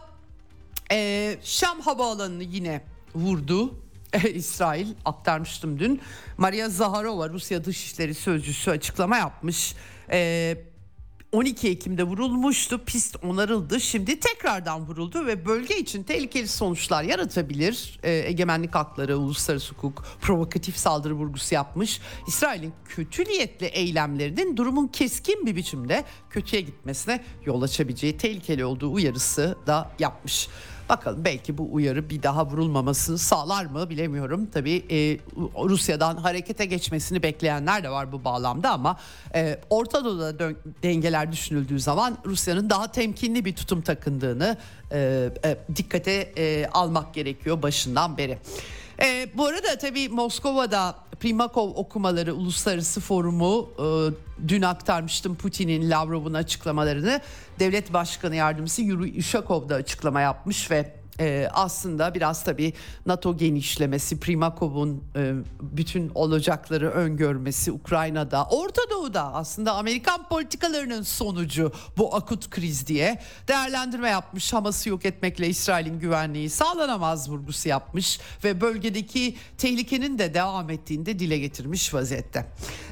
[0.92, 3.74] e, Şam havaalanını yine vurdu.
[4.34, 6.00] İsrail aktarmıştım dün.
[6.38, 9.74] Maria Zaharova Rusya Dışişleri Sözcüsü açıklama yapmış.
[10.10, 10.56] E,
[11.34, 12.84] 12 Ekim'de vurulmuştu.
[12.84, 13.80] Pist onarıldı.
[13.80, 17.98] Şimdi tekrardan vuruldu ve bölge için tehlikeli sonuçlar yaratabilir.
[18.02, 22.00] E, egemenlik hakları, uluslararası hukuk, provokatif saldırı vurgusu yapmış.
[22.26, 29.58] İsrail'in kötü niyetli eylemlerinin durumun keskin bir biçimde kötüye gitmesine yol açabileceği tehlikeli olduğu uyarısı
[29.66, 30.48] da yapmış.
[30.88, 34.46] Bakalım belki bu uyarı bir daha vurulmamasını sağlar mı bilemiyorum.
[34.52, 35.18] Tabii e,
[35.68, 38.96] Rusya'dan harekete geçmesini bekleyenler de var bu bağlamda ama
[39.34, 44.56] e, Orta Doğu'da dengeler düşünüldüğü zaman Rusya'nın daha temkinli bir tutum takındığını
[44.92, 48.38] e, e, dikkate e, almak gerekiyor başından beri.
[49.02, 57.20] E, bu arada tabii Moskova'da Primakov okumaları uluslararası forumu e, dün aktarmıştım Putin'in Lavrov'un açıklamalarını.
[57.58, 62.72] Devlet Başkanı Yardımcısı Yuri Ushakov da açıklama yapmış ve e, aslında biraz tabii
[63.06, 72.14] NATO genişlemesi, Primakov'un e, bütün olacakları öngörmesi Ukrayna'da, Orta Doğu'da aslında Amerikan politikalarının sonucu bu
[72.16, 74.52] akut kriz diye değerlendirme yapmış.
[74.52, 81.18] Hamas'ı yok etmekle İsrail'in güvenliği sağlanamaz vurgusu yapmış ve bölgedeki tehlikenin de devam ettiğini de
[81.18, 82.46] dile getirmiş vaziyette.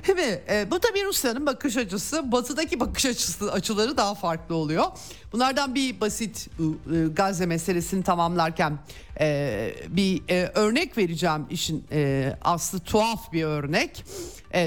[0.06, 4.84] Şimdi e, bu tabii Rusya'nın bakış açısı, batıdaki bakış açısı açıları daha farklı oluyor.
[5.32, 8.78] Bunlardan bir basit e, Gazze meselesini tamamlarken
[9.88, 10.22] bir
[10.54, 11.84] örnek vereceğim işin
[12.42, 14.04] aslı tuhaf bir örnek.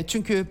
[0.07, 0.47] Çünkü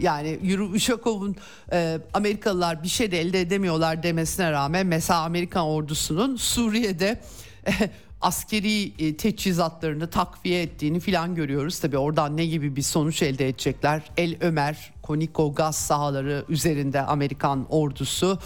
[0.00, 1.36] yani Yuri Uşakov'un
[1.72, 7.20] e, Amerikalılar bir şey de elde edemiyorlar demesine rağmen mesela Amerikan ordusunun Suriye'de
[8.22, 11.78] askeri e, teçhizatlarını takviye ettiğini filan görüyoruz.
[11.80, 14.02] Tabi oradan ne gibi bir sonuç elde edecekler?
[14.16, 18.38] El Ömer, Koniko gaz sahaları üzerinde Amerikan ordusu.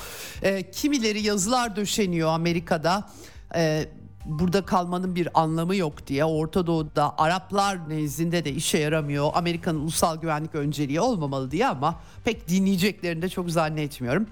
[0.42, 3.08] E, kimileri yazılar döşeniyor Amerika'da.
[3.54, 3.88] E,
[4.24, 9.30] burada kalmanın bir anlamı yok diye Orta Doğu'da Araplar nezdinde de işe yaramıyor.
[9.34, 14.26] Amerika'nın ulusal güvenlik önceliği olmamalı diye ama pek dinleyeceklerini de çok zannetmiyorum.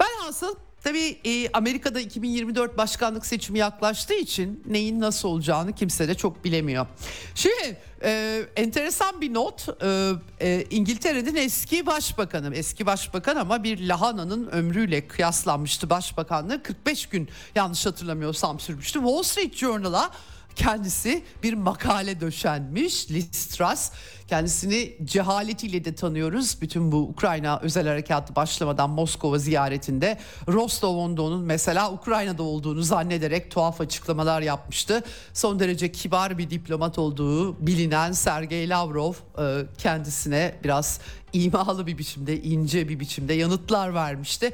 [0.00, 6.44] Velhasıl Tabii e, Amerika'da 2024 başkanlık seçimi yaklaştığı için neyin nasıl olacağını kimse de çok
[6.44, 6.86] bilemiyor.
[7.34, 14.46] Şimdi e, enteresan bir not e, e, İngiltere'nin eski başbakanı eski başbakan ama bir lahananın
[14.46, 18.98] ömrüyle kıyaslanmıştı başbakanlığı 45 gün yanlış hatırlamıyorsam sürmüştü.
[18.98, 20.10] Wall Street Journal'a
[20.58, 23.90] kendisi bir makale döşenmiş Liz Truss.
[24.28, 26.60] Kendisini cehaletiyle de tanıyoruz.
[26.60, 30.18] Bütün bu Ukrayna özel harekatı başlamadan Moskova ziyaretinde
[30.48, 35.04] Rostov-on-Don'un mesela Ukrayna'da olduğunu zannederek tuhaf açıklamalar yapmıştı.
[35.32, 41.00] Son derece kibar bir diplomat olduğu bilinen Sergey Lavrov e, kendisine biraz
[41.32, 44.52] imalı bir biçimde, ince bir biçimde yanıtlar vermişti.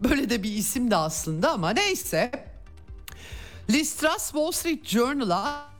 [0.00, 2.53] Böyle de bir isim de aslında ama neyse
[3.70, 5.70] Liz Truss Wall Street Journal'a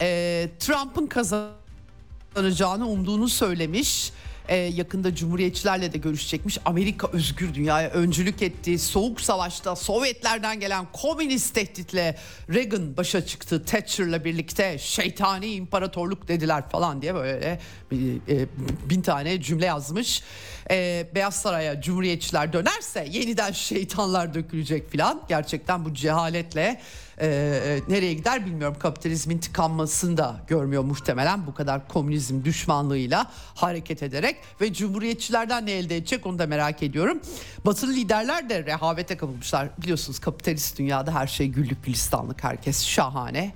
[0.00, 4.12] e, Trump'ın kazanacağını umduğunu söylemiş.
[4.48, 6.58] E, yakında cumhuriyetçilerle de görüşecekmiş.
[6.64, 8.78] Amerika özgür dünyaya öncülük etti.
[8.78, 12.16] Soğuk savaşta Sovyetlerden gelen komünist tehditle
[12.54, 13.64] Reagan başa çıktı.
[13.64, 17.60] Thatcher'la birlikte şeytani imparatorluk dediler falan diye böyle
[17.92, 18.46] e,
[18.90, 20.22] bin tane cümle yazmış.
[20.70, 25.22] E, Beyaz Saray'a cumhuriyetçiler dönerse yeniden şeytanlar dökülecek falan.
[25.28, 26.80] Gerçekten bu cehaletle
[27.20, 28.76] e, nereye gider bilmiyorum.
[28.78, 35.96] Kapitalizmin tıkanmasını da görmüyor muhtemelen bu kadar komünizm düşmanlığıyla hareket ederek ve cumhuriyetçilerden ne elde
[35.96, 37.20] edecek onu da merak ediyorum.
[37.66, 39.68] Batılı liderler de rehavete kapılmışlar.
[39.82, 43.52] Biliyorsunuz kapitalist dünyada her şey güllük gülistanlık herkes şahane.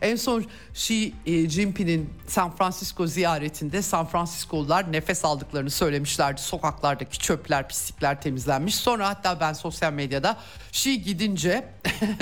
[0.00, 6.40] En son Xi Jinping'in San Francisco ziyaretinde San Francisco'lular nefes aldıklarını söylemişlerdi.
[6.40, 8.74] Sokaklardaki çöpler, pislikler temizlenmiş.
[8.74, 10.36] Sonra hatta ben sosyal medyada
[10.72, 11.64] Xi gidince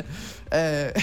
[0.52, 0.94] e,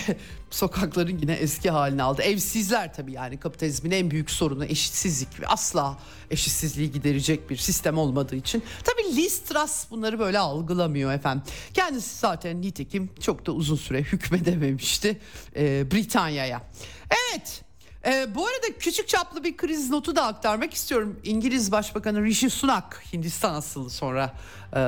[0.50, 2.22] sokakların yine eski halini aldı.
[2.22, 5.98] Evsizler tabii yani kapitalizmin en büyük sorunu eşitsizlik ve asla
[6.32, 8.64] eşitsizliği giderecek bir sistem olmadığı için.
[8.84, 11.44] Tabii Liz Truss bunları böyle algılamıyor efendim.
[11.74, 15.20] Kendisi zaten nitekim çok da uzun süre hükmedememişti
[15.56, 16.62] e, Britanya'ya.
[17.10, 17.64] Evet
[18.06, 21.20] Ee, bu arada küçük çaplı bir kriz notu da aktarmak istiyorum.
[21.24, 24.34] İngiliz Başbakanı Rishi Sunak Hindistan asıllı sonra
[24.76, 24.82] e,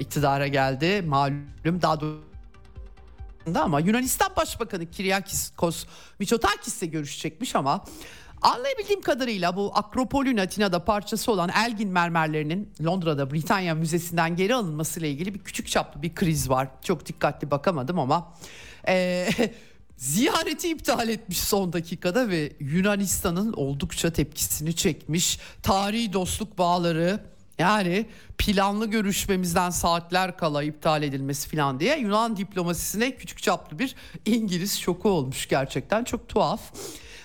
[0.00, 1.02] iktidara geldi.
[1.06, 2.33] Malum daha doğrusu
[3.54, 5.86] ama Yunanistan Başbakanı Kyriakos
[6.18, 7.84] Mitsotakis ile görüşecekmiş ama
[8.44, 15.34] Anlayabildiğim kadarıyla bu Akropol'ün Atina'da parçası olan Elgin mermerlerinin Londra'da Britanya Müzesi'nden geri alınmasıyla ilgili
[15.34, 16.68] bir küçük çaplı bir kriz var.
[16.82, 18.34] Çok dikkatli bakamadım ama
[18.88, 19.28] e,
[19.96, 25.38] ziyareti iptal etmiş son dakikada ve Yunanistan'ın oldukça tepkisini çekmiş.
[25.62, 27.20] Tarihi dostluk bağları
[27.58, 28.06] yani
[28.38, 33.94] planlı görüşmemizden saatler kala iptal edilmesi falan diye Yunan diplomasisine küçük çaplı bir
[34.26, 36.60] İngiliz şoku olmuş gerçekten çok tuhaf.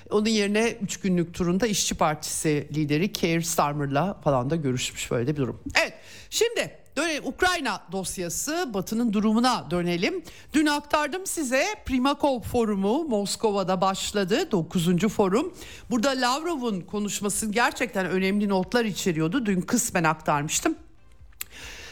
[0.09, 5.37] Onun yerine 3 günlük turunda İşçi Partisi lideri Keir Starmer'la falan da görüşmüş böyle bir
[5.37, 5.59] durum.
[5.81, 5.93] Evet
[6.29, 10.23] şimdi Dönelim Ukrayna dosyası Batı'nın durumuna dönelim.
[10.53, 15.07] Dün aktardım size Primakov forumu Moskova'da başladı 9.
[15.07, 15.53] forum.
[15.89, 19.45] Burada Lavrov'un konuşması gerçekten önemli notlar içeriyordu.
[19.45, 20.75] Dün kısmen aktarmıştım.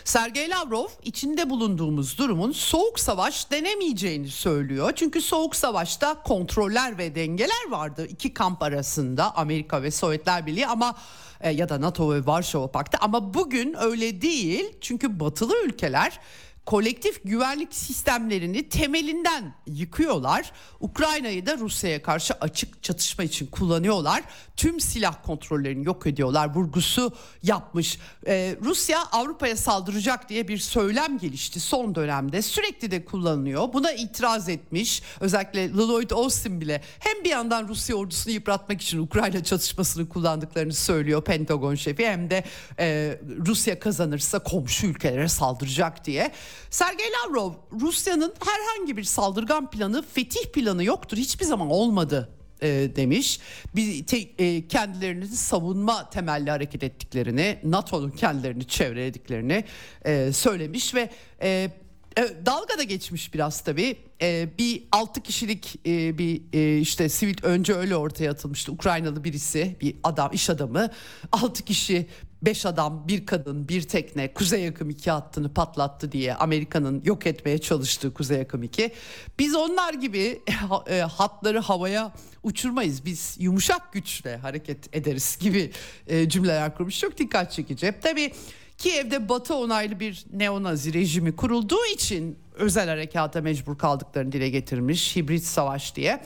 [0.03, 4.91] Sergey Lavrov içinde bulunduğumuz durumun soğuk savaş denemeyeceğini söylüyor.
[4.95, 10.95] Çünkü soğuk savaşta kontroller ve dengeler vardı iki kamp arasında Amerika ve Sovyetler Birliği ama
[11.41, 14.65] e, ya da NATO ve Varşova Paktı ama bugün öyle değil.
[14.81, 16.19] Çünkü batılı ülkeler
[16.67, 20.51] kolektif güvenlik sistemlerini temelinden yıkıyorlar.
[20.79, 24.23] Ukrayna'yı da Rusya'ya karşı açık çatışma için kullanıyorlar.
[24.57, 26.55] Tüm silah kontrollerini yok ediyorlar.
[26.55, 27.99] Vurgusu yapmış.
[28.27, 32.41] Ee, Rusya Avrupa'ya saldıracak diye bir söylem gelişti son dönemde.
[32.41, 33.73] Sürekli de kullanılıyor.
[33.73, 35.03] Buna itiraz etmiş.
[35.19, 41.23] Özellikle Lloyd Austin bile hem bir yandan Rusya ordusunu yıpratmak için Ukrayna çatışmasını kullandıklarını söylüyor
[41.23, 42.43] Pentagon şefi hem de
[42.79, 46.31] e, Rusya kazanırsa komşu ülkelere saldıracak diye.
[46.69, 52.29] Sergey Lavrov Rusya'nın herhangi bir saldırgan planı fetih planı yoktur hiçbir zaman olmadı
[52.61, 53.39] e, demiş.
[53.75, 59.63] Bir te, e, kendilerini savunma temelli hareket ettiklerini, NATO'nun kendilerini çevrelediklerini
[60.05, 61.09] e, söylemiş ve
[61.41, 61.71] e,
[62.17, 63.97] e, dalga da geçmiş biraz tabii.
[64.21, 68.71] E, bir 6 kişilik e, bir e, işte sivil önce öyle ortaya atılmıştı.
[68.71, 70.89] Ukraynalı birisi, bir adam, iş adamı.
[71.31, 72.07] 6 kişi
[72.41, 77.57] Beş adam, bir kadın, bir tekne Kuzey Yakım 2 hattını patlattı diye Amerika'nın yok etmeye
[77.57, 78.91] çalıştığı Kuzey Yakım 2.
[79.39, 80.41] Biz onlar gibi
[80.87, 83.05] e, hatları havaya uçurmayız.
[83.05, 85.71] Biz yumuşak güçle hareket ederiz gibi
[86.07, 86.99] e, cümleler kurmuş.
[86.99, 87.93] Çok dikkat çekici.
[88.01, 88.33] Tabii
[88.77, 95.15] Kiev'de Batı onaylı bir neonazi rejimi kurulduğu için özel harekata mecbur kaldıklarını dile getirmiş.
[95.15, 96.23] Hibrit savaş diye.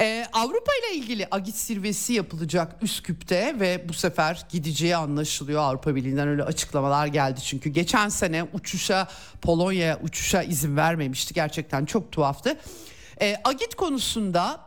[0.00, 5.62] Ee, Avrupa ile ilgili Agit zirvesi yapılacak Üsküp'te ve bu sefer gideceği anlaşılıyor.
[5.62, 9.08] Avrupa Birliği'nden öyle açıklamalar geldi çünkü geçen sene uçuşa
[9.42, 11.34] Polonya'ya uçuşa izin vermemişti.
[11.34, 12.58] Gerçekten çok tuhaftı.
[13.20, 14.60] Ee, Agit konusunda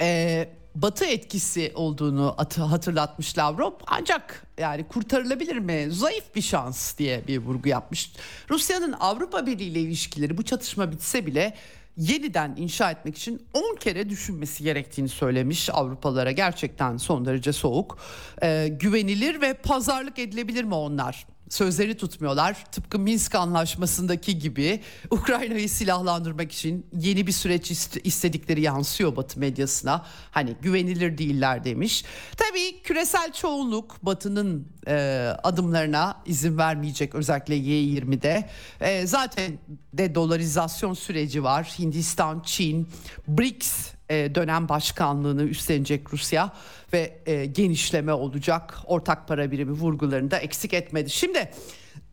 [0.00, 3.72] e, Batı etkisi olduğunu hatırlatmış Lavrov.
[3.86, 5.86] Ancak yani kurtarılabilir mi?
[5.90, 8.12] Zayıf bir şans diye bir vurgu yapmış.
[8.50, 11.54] Rusya'nın Avrupa Birliği ile ilişkileri bu çatışma bitse bile
[11.96, 17.98] yeniden inşa etmek için 10 kere düşünmesi gerektiğini söylemiş Avrupalılara gerçekten son derece soğuk.
[18.42, 21.26] Ee, güvenilir ve pazarlık edilebilir mi onlar?
[21.54, 22.64] Sözleri tutmuyorlar.
[22.72, 27.70] Tıpkı Minsk anlaşmasındaki gibi Ukrayna'yı silahlandırmak için yeni bir süreç
[28.04, 30.06] istedikleri yansıyor Batı medyasına.
[30.30, 32.04] Hani güvenilir değiller demiş.
[32.36, 34.94] Tabii küresel çoğunluk Batı'nın e,
[35.42, 38.48] adımlarına izin vermeyecek özellikle Y20'de.
[38.80, 39.58] E, zaten
[39.92, 41.74] de dolarizasyon süreci var.
[41.78, 42.88] Hindistan, Çin,
[43.28, 46.52] BRICS e, dönem başkanlığını üstlenecek Rusya
[46.92, 48.78] ve e, genişleme olacak.
[48.86, 51.10] Ortak para birimi vurgularını da eksik etmedi.
[51.10, 51.50] Şimdi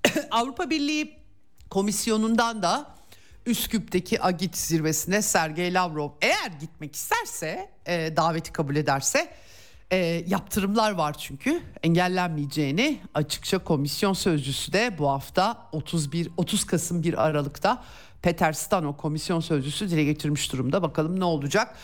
[0.32, 1.20] Avrupa Birliği
[1.70, 2.96] Komisyonu'ndan da
[3.46, 9.34] Üsküp'teki Agit zirvesine Sergey Lavrov eğer gitmek isterse e, daveti kabul ederse
[9.92, 17.26] e, yaptırımlar var çünkü engellenmeyeceğini açıkça komisyon sözcüsü de bu hafta 31 30 Kasım 1
[17.26, 17.84] Aralık'ta
[18.22, 20.82] Peter Stano komisyon sözcüsü dile getirmiş durumda.
[20.82, 21.76] Bakalım ne olacak?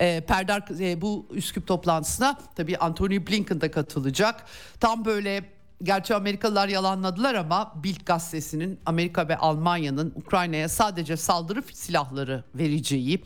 [0.00, 4.44] E, Perdar e, bu Üsküp toplantısına tabii Anthony Blinken de katılacak.
[4.80, 12.44] Tam böyle Gerçi Amerikalılar yalanladılar ama Bild gazetesinin Amerika ve Almanya'nın Ukrayna'ya sadece saldırı silahları
[12.54, 13.24] vereceği,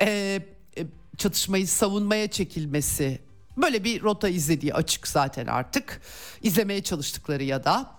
[0.00, 3.18] e, e, çatışmayı savunmaya çekilmesi
[3.56, 6.00] böyle bir rota izlediği açık zaten artık.
[6.42, 7.90] izlemeye çalıştıkları ya da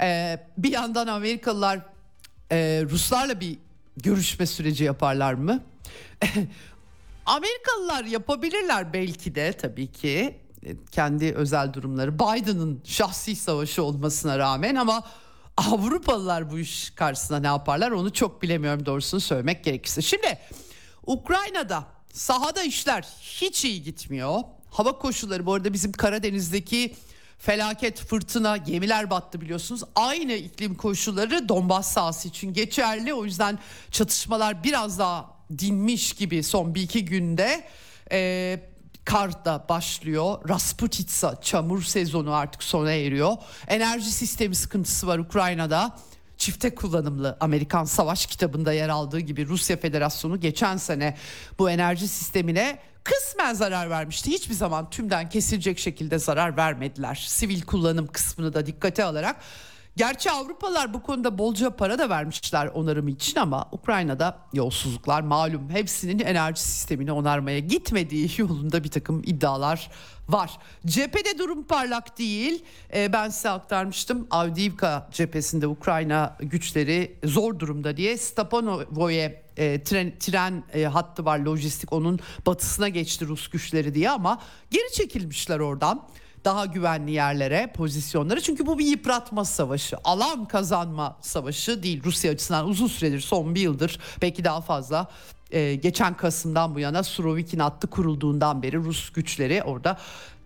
[0.00, 1.80] e, bir yandan Amerikalılar
[2.52, 3.58] e, Ruslarla bir
[3.96, 5.62] görüşme süreci yaparlar mı?
[7.26, 14.74] Amerikalılar yapabilirler belki de tabii ki e, kendi özel durumları Biden'ın şahsi savaşı olmasına rağmen
[14.74, 15.02] ama
[15.56, 20.02] Avrupalılar bu iş karşısında ne yaparlar onu çok bilemiyorum doğrusunu söylemek gerekirse.
[20.02, 20.38] Şimdi
[21.06, 24.40] Ukrayna'da sahada işler hiç iyi gitmiyor.
[24.70, 26.94] Hava koşulları bu arada bizim Karadeniz'deki
[27.38, 29.82] felaket fırtına gemiler battı biliyorsunuz.
[29.94, 33.14] Aynı iklim koşulları Donbas sahası için geçerli.
[33.14, 33.58] O yüzden
[33.90, 37.64] çatışmalar biraz daha dinmiş gibi son bir iki günde.
[38.12, 38.60] Ee,
[39.04, 40.48] kar da başlıyor.
[40.48, 43.36] Rasputitsa çamur sezonu artık sona eriyor.
[43.68, 45.96] Enerji sistemi sıkıntısı var Ukrayna'da.
[46.38, 51.16] Çifte kullanımlı Amerikan Savaş kitabında yer aldığı gibi Rusya Federasyonu geçen sene
[51.58, 54.30] bu enerji sistemine kısmen zarar vermişti.
[54.30, 57.24] Hiçbir zaman tümden kesilecek şekilde zarar vermediler.
[57.28, 59.36] Sivil kullanım kısmını da dikkate alarak
[59.96, 66.18] Gerçi Avrupalılar bu konuda bolca para da vermişler onarım için ama Ukrayna'da yolsuzluklar malum hepsinin
[66.18, 69.90] enerji sistemini onarmaya gitmediği yolunda bir takım iddialar
[70.28, 70.58] var.
[70.86, 72.64] Cephede durum parlak değil.
[72.94, 74.26] Ee, ben size aktarmıştım.
[74.30, 81.92] Avdiivka cephesinde Ukrayna güçleri zor durumda diye Stapanovoye e, tren, tren e, hattı var lojistik
[81.92, 84.40] onun batısına geçti Rus güçleri diye ama
[84.70, 86.08] geri çekilmişler oradan
[86.46, 92.68] daha güvenli yerlere pozisyonları çünkü bu bir yıpratma savaşı alan kazanma savaşı değil Rusya açısından
[92.68, 95.08] uzun süredir son bir yıldır belki daha fazla
[95.50, 99.98] ee, geçen Kasım'dan bu yana Surovikin hattı kurulduğundan beri Rus güçleri orada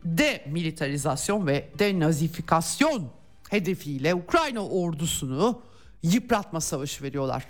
[0.05, 3.09] demilitarizasyon ve denazifikasyon
[3.51, 5.63] hedefiyle Ukrayna ordusunu
[6.03, 7.47] yıpratma savaşı veriyorlar.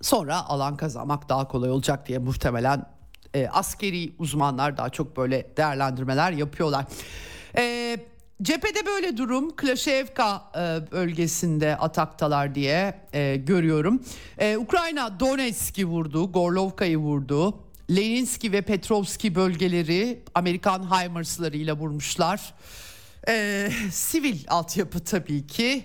[0.00, 2.86] Sonra alan kazanmak daha kolay olacak diye muhtemelen
[3.34, 6.84] e, askeri uzmanlar daha çok böyle değerlendirmeler yapıyorlar.
[7.56, 7.96] E,
[8.42, 14.02] cephede böyle durum Klaşevka e, bölgesinde ataktalar diye e, görüyorum.
[14.38, 17.54] E, Ukrayna Donetsk'i vurdu, Gorlovka'yı vurdu.
[17.90, 22.54] Leninski ve Petrovski bölgeleri Amerikan HIMARS'larıyla vurmuşlar.
[23.28, 25.84] E, sivil altyapı tabii ki.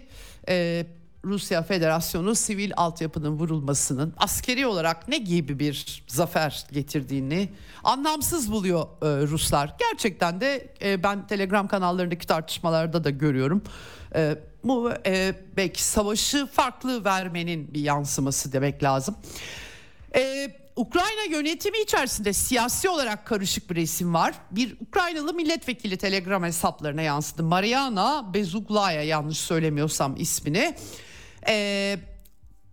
[0.49, 0.85] E,
[1.25, 7.49] Rusya Federasyonu sivil altyapının vurulmasının askeri olarak ne gibi bir zafer getirdiğini
[7.83, 9.75] anlamsız buluyor e, Ruslar.
[9.79, 13.63] Gerçekten de e, ben Telegram kanallarındaki tartışmalarda da görüyorum.
[14.15, 19.15] E, bu e, belki savaşı farklı vermenin bir yansıması demek lazım.
[20.15, 24.33] E, Ukrayna yönetimi içerisinde siyasi olarak karışık bir resim var.
[24.51, 27.43] Bir Ukraynalı milletvekili Telegram hesaplarına yansıdı.
[27.43, 30.75] Mariana Bezuglaya yanlış söylemiyorsam ismini.
[31.47, 31.99] Ee,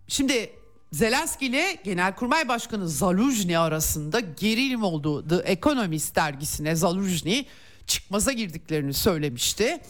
[0.08, 0.50] şimdi
[0.92, 7.44] Zelenski ile Genelkurmay Başkanı Zaluzhny arasında gerilim olduğu The Economist dergisine Zaluzhny
[7.86, 9.80] çıkmaza girdiklerini söylemişti.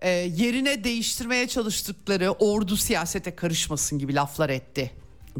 [0.00, 4.90] Ee, yerine değiştirmeye çalıştıkları ordu siyasete karışmasın gibi laflar etti.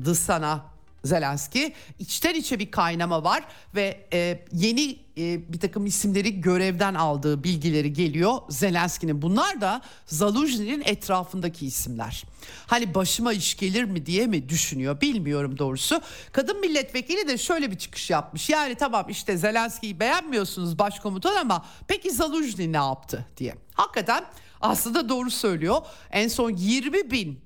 [0.05, 3.45] Dısana Zelenski içten içe bir kaynama var
[3.75, 9.23] ve e, yeni e, bir takım isimleri görevden aldığı bilgileri geliyor Zelenski'nin.
[9.23, 12.25] Bunlar da Zaluzhny'nin etrafındaki isimler.
[12.67, 16.01] Hani başıma iş gelir mi diye mi düşünüyor bilmiyorum doğrusu.
[16.33, 18.49] Kadın milletvekili de şöyle bir çıkış yapmış.
[18.51, 23.55] Yani tamam işte Zelenski'yi beğenmiyorsunuz başkomutan ama peki Zaluzhny ne yaptı diye.
[23.75, 24.25] Hakikaten
[24.61, 25.83] aslında doğru söylüyor.
[26.11, 27.41] En son 20 bin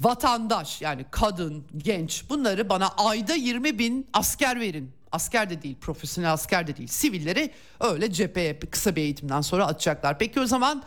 [0.00, 4.92] vatandaş yani kadın, genç bunları bana ayda 20 bin asker verin.
[5.12, 6.88] Asker de değil, profesyonel asker de değil.
[6.88, 10.18] Sivilleri öyle cepheye kısa bir eğitimden sonra atacaklar.
[10.18, 10.82] Peki o zaman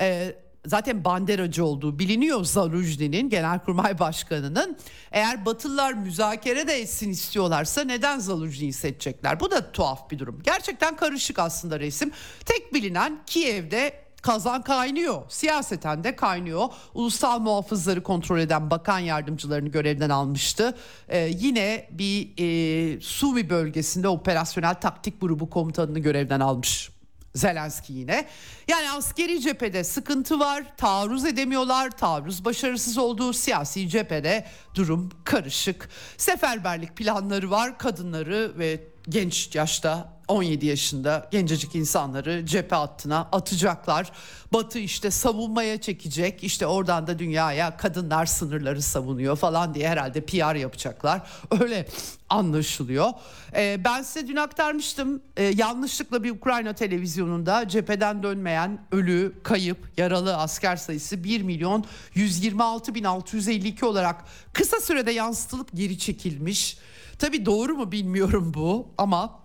[0.00, 0.34] e,
[0.66, 4.78] zaten banderacı olduğu biliniyor Zaluzhny'nin genelkurmay başkanının.
[5.12, 9.40] Eğer Batılılar müzakere de etsin istiyorlarsa neden Zaluzhny'yi seçecekler?
[9.40, 10.42] Bu da tuhaf bir durum.
[10.44, 12.12] Gerçekten karışık aslında resim.
[12.44, 15.22] Tek bilinen Kiev'de kazan kaynıyor.
[15.28, 16.68] Siyaseten de kaynıyor.
[16.94, 20.76] Ulusal muhafızları kontrol eden bakan yardımcılarını görevden almıştı.
[21.08, 26.90] Ee, yine bir e, Sumi bölgesinde operasyonel taktik grubu komutanını görevden almış.
[27.34, 28.26] Zelenski yine.
[28.68, 35.88] Yani askeri cephede sıkıntı var, taarruz edemiyorlar, taarruz başarısız olduğu siyasi cephede durum karışık.
[36.16, 44.12] Seferberlik planları var, kadınları ve genç yaşta 17 yaşında gencecik insanları cephe hattına atacaklar.
[44.52, 46.44] Batı işte savunmaya çekecek.
[46.44, 51.22] İşte oradan da dünyaya kadınlar sınırları savunuyor falan diye herhalde PR yapacaklar.
[51.60, 51.86] Öyle
[52.28, 53.10] anlaşılıyor.
[53.56, 55.22] Ee, ben size dün aktarmıştım.
[55.36, 62.94] Ee, yanlışlıkla bir Ukrayna televizyonunda cepheden dönmeyen ölü, kayıp, yaralı asker sayısı 1 milyon 126
[62.94, 66.78] bin 652 olarak kısa sürede yansıtılıp geri çekilmiş.
[67.18, 69.43] Tabii doğru mu bilmiyorum bu ama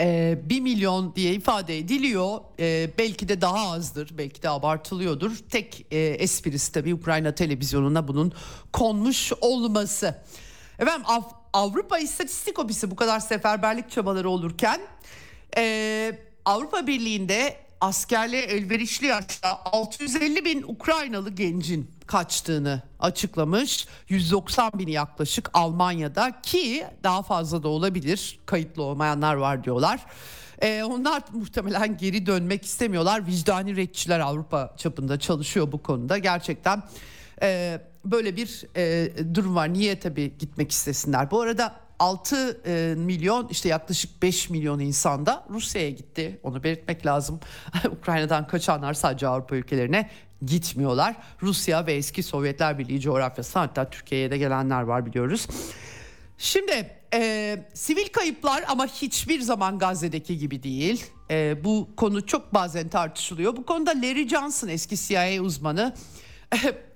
[0.00, 2.40] e, 1 milyon diye ifade ediliyor.
[2.60, 5.32] E, belki de daha azdır, belki de abartılıyordur.
[5.50, 8.32] Tek e, esprisi tabii Ukrayna televizyonuna bunun
[8.72, 10.14] konmuş olması.
[10.78, 14.80] Efendim Av- Avrupa İstatistik Ofisi bu kadar seferberlik çabaları olurken
[15.56, 23.86] e, Avrupa Birliği'nde askerliğe elverişli yaşta 650 bin Ukraynalı gencin kaçtığını açıklamış.
[24.08, 28.38] 190 bini yaklaşık Almanya'da ki daha fazla da olabilir.
[28.46, 30.06] Kayıtlı olmayanlar var diyorlar.
[30.62, 33.26] Ee, onlar muhtemelen geri dönmek istemiyorlar.
[33.26, 36.18] Vicdani retçiler Avrupa çapında çalışıyor bu konuda.
[36.18, 36.82] Gerçekten
[37.42, 39.72] e, böyle bir e, durum var.
[39.72, 41.30] Niye tabii gitmek istesinler?
[41.30, 46.40] Bu arada 6 e, milyon işte yaklaşık 5 milyon insan da Rusya'ya gitti.
[46.42, 47.40] Onu belirtmek lazım.
[47.90, 50.10] Ukrayna'dan kaçanlar sadece Avrupa ülkelerine
[50.42, 51.16] gitmiyorlar.
[51.42, 55.46] Rusya ve eski Sovyetler Birliği coğrafyası hatta Türkiye'ye de gelenler var biliyoruz.
[56.38, 61.04] Şimdi e, sivil kayıplar ama hiçbir zaman Gazze'deki gibi değil.
[61.30, 63.56] E, bu konu çok bazen tartışılıyor.
[63.56, 65.94] Bu konuda Larry Johnson eski CIA uzmanı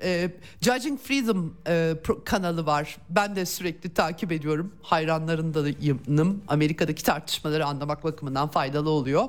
[0.03, 0.30] e,
[0.61, 1.94] Judging Freedom e,
[2.24, 2.96] kanalı var.
[3.09, 4.74] Ben de sürekli takip ediyorum.
[4.82, 6.42] Hayranlarındayım.
[6.48, 9.28] Amerika'daki tartışmaları anlamak bakımından faydalı oluyor.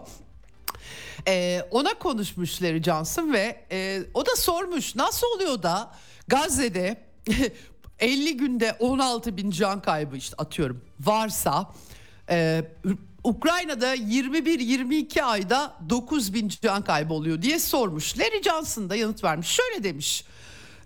[1.27, 3.65] E, ona konuşmuş Larry Johnson ve
[4.13, 5.91] o da sormuş nasıl oluyor da
[6.27, 7.01] Gazze'de
[7.99, 11.73] 50 günde 16 bin can kaybı işte atıyorum varsa
[13.23, 18.19] Ukrayna'da 21-22 ayda 9 bin can kaybı oluyor diye sormuş.
[18.19, 19.47] Larry Johnson da yanıt vermiş.
[19.47, 20.25] Şöyle demiş.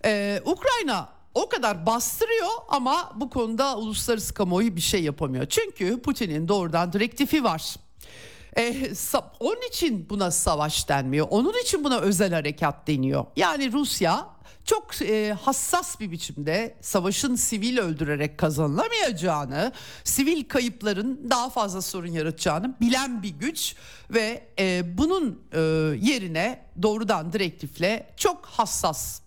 [0.05, 5.45] E, Ukrayna o kadar bastırıyor ama bu konuda uluslararası kamuoyu bir şey yapamıyor.
[5.45, 7.75] Çünkü Putin'in doğrudan direktifi var.
[8.57, 8.91] E,
[9.39, 11.27] onun için buna savaş denmiyor.
[11.29, 13.25] Onun için buna özel harekat deniyor.
[13.35, 14.34] Yani Rusya
[14.65, 19.71] çok e, hassas bir biçimde savaşın sivil öldürerek kazanılamayacağını,
[20.03, 23.75] sivil kayıpların daha fazla sorun yaratacağını bilen bir güç
[24.09, 25.59] ve e, bunun e,
[26.01, 29.24] yerine doğrudan direktifle çok hassas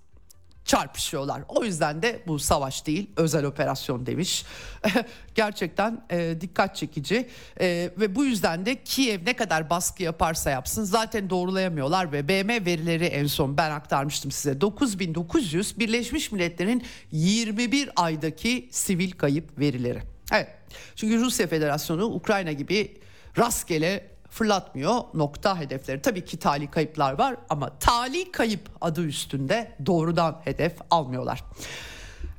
[0.68, 1.42] çarpışıyorlar.
[1.48, 4.44] O yüzden de bu savaş değil özel operasyon demiş.
[5.34, 7.28] Gerçekten e, dikkat çekici
[7.60, 12.66] e, ve bu yüzden de Kiev ne kadar baskı yaparsa yapsın zaten doğrulayamıyorlar ve BM
[12.66, 20.02] verileri en son ben aktarmıştım size 9900 Birleşmiş Milletler'in 21 aydaki sivil kayıp verileri.
[20.32, 20.48] Evet
[20.96, 22.96] çünkü Rusya Federasyonu Ukrayna gibi
[23.38, 26.02] rastgele fırlatmıyor nokta hedefleri.
[26.02, 31.44] Tabii ki tali kayıplar var ama tali kayıp adı üstünde doğrudan hedef almıyorlar.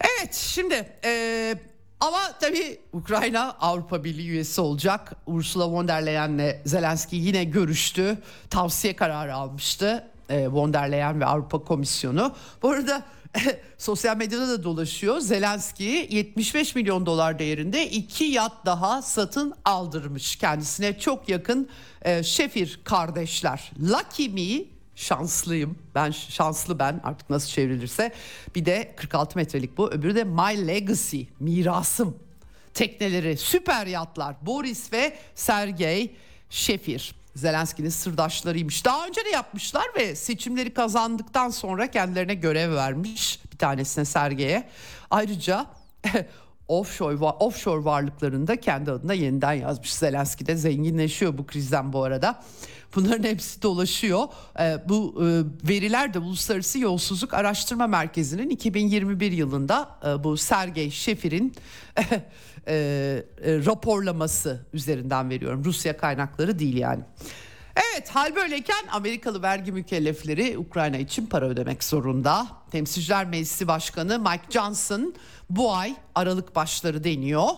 [0.02, 1.56] Evet şimdi e,
[2.00, 5.12] ama tabii Ukrayna Avrupa Birliği üyesi olacak.
[5.26, 8.18] Ursula von der Leyen'le Zelenski yine görüştü.
[8.50, 10.08] Tavsiye kararı almıştı.
[10.30, 12.36] E, von der Leyen ve Avrupa Komisyonu.
[12.62, 13.04] Bu arada
[13.78, 15.20] sosyal medyada da dolaşıyor.
[15.20, 20.36] Zelenski 75 milyon dolar değerinde iki yat daha satın aldırmış.
[20.36, 21.70] Kendisine çok yakın
[22.02, 23.72] e, Şefir kardeşler.
[23.80, 24.66] Lucky me
[24.96, 25.78] şanslıyım.
[25.96, 28.14] Ben şanslı ben artık nasıl çevrilirse.
[28.56, 29.92] Bir de 46 metrelik bu.
[29.92, 32.18] Öbürü de My Legacy mirasım.
[32.74, 34.36] Tekneleri süper yatlar.
[34.42, 36.16] Boris ve Sergey
[36.50, 37.19] Şefir.
[37.36, 38.86] Zelenski'nin sırdaşlarıymış.
[38.86, 43.40] Daha önce de yapmışlar ve seçimleri kazandıktan sonra kendilerine görev vermiş.
[43.52, 44.70] Bir tanesine Sergey'e.
[45.12, 45.66] Ayrıca
[46.68, 49.94] offshore, offshore varlıklarını kendi adına yeniden yazmış.
[49.94, 52.44] Zelenski de zenginleşiyor bu krizden bu arada.
[52.96, 54.28] Bunların hepsi dolaşıyor.
[54.60, 55.26] Ee, bu e,
[55.70, 61.56] veriler de Uluslararası Yolsuzluk Araştırma Merkezi'nin 2021 yılında e, bu Sergey Şefir'in
[62.70, 63.24] e,
[63.66, 65.66] raporlaması üzerinden veriyorum.
[65.66, 67.04] Rusya kaynakları değil yani.
[67.76, 72.48] Evet hal böyleyken Amerikalı vergi mükellefleri Ukrayna için para ödemek zorunda.
[72.72, 75.14] Temsilciler Meclisi Başkanı Mike Johnson
[75.50, 77.50] bu ay Aralık başları deniyor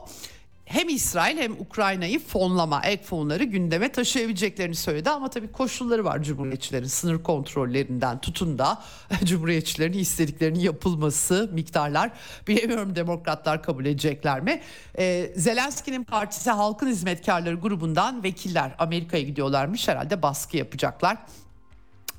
[0.71, 5.09] hem İsrail hem Ukrayna'yı fonlama, ek fonları gündeme taşıyabileceklerini söyledi.
[5.09, 8.81] Ama tabii koşulları var Cumhuriyetçilerin sınır kontrollerinden tutun da
[9.23, 12.11] Cumhuriyetçilerin istediklerinin yapılması miktarlar.
[12.47, 14.61] Bilemiyorum demokratlar kabul edecekler mi?
[14.97, 19.87] Ee, Zelenski'nin partisi Halkın Hizmetkarları grubundan vekiller Amerika'ya gidiyorlarmış.
[19.87, 21.17] Herhalde baskı yapacaklar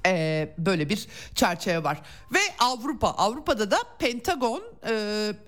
[0.07, 2.03] e, böyle bir çerçeve var.
[2.35, 3.09] Ve Avrupa.
[3.09, 4.93] Avrupa'da da Pentagon e,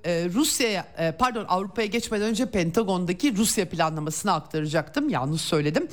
[0.04, 5.08] e, Rusya'ya e, pardon Avrupa'ya geçmeden önce Pentagon'daki Rusya planlamasını aktaracaktım.
[5.08, 5.88] Yanlış söyledim.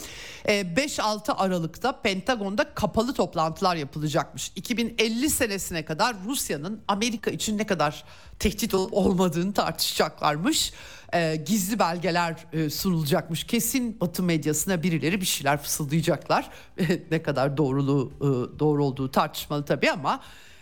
[0.45, 4.51] E, 5-6 Aralık'ta Pentagon'da kapalı toplantılar yapılacakmış.
[4.55, 8.03] 2050 senesine kadar Rusya'nın Amerika için ne kadar
[8.39, 10.73] tehdit olup olmadığını tartışacaklarmış
[11.13, 13.43] e, gizli belgeler e, sunulacakmış.
[13.43, 16.49] Kesin Batı medyasına birileri bir şeyler fısıldayacaklar.
[17.11, 20.21] ne kadar doğruluğu e, doğru olduğu tartışmalı tabii ama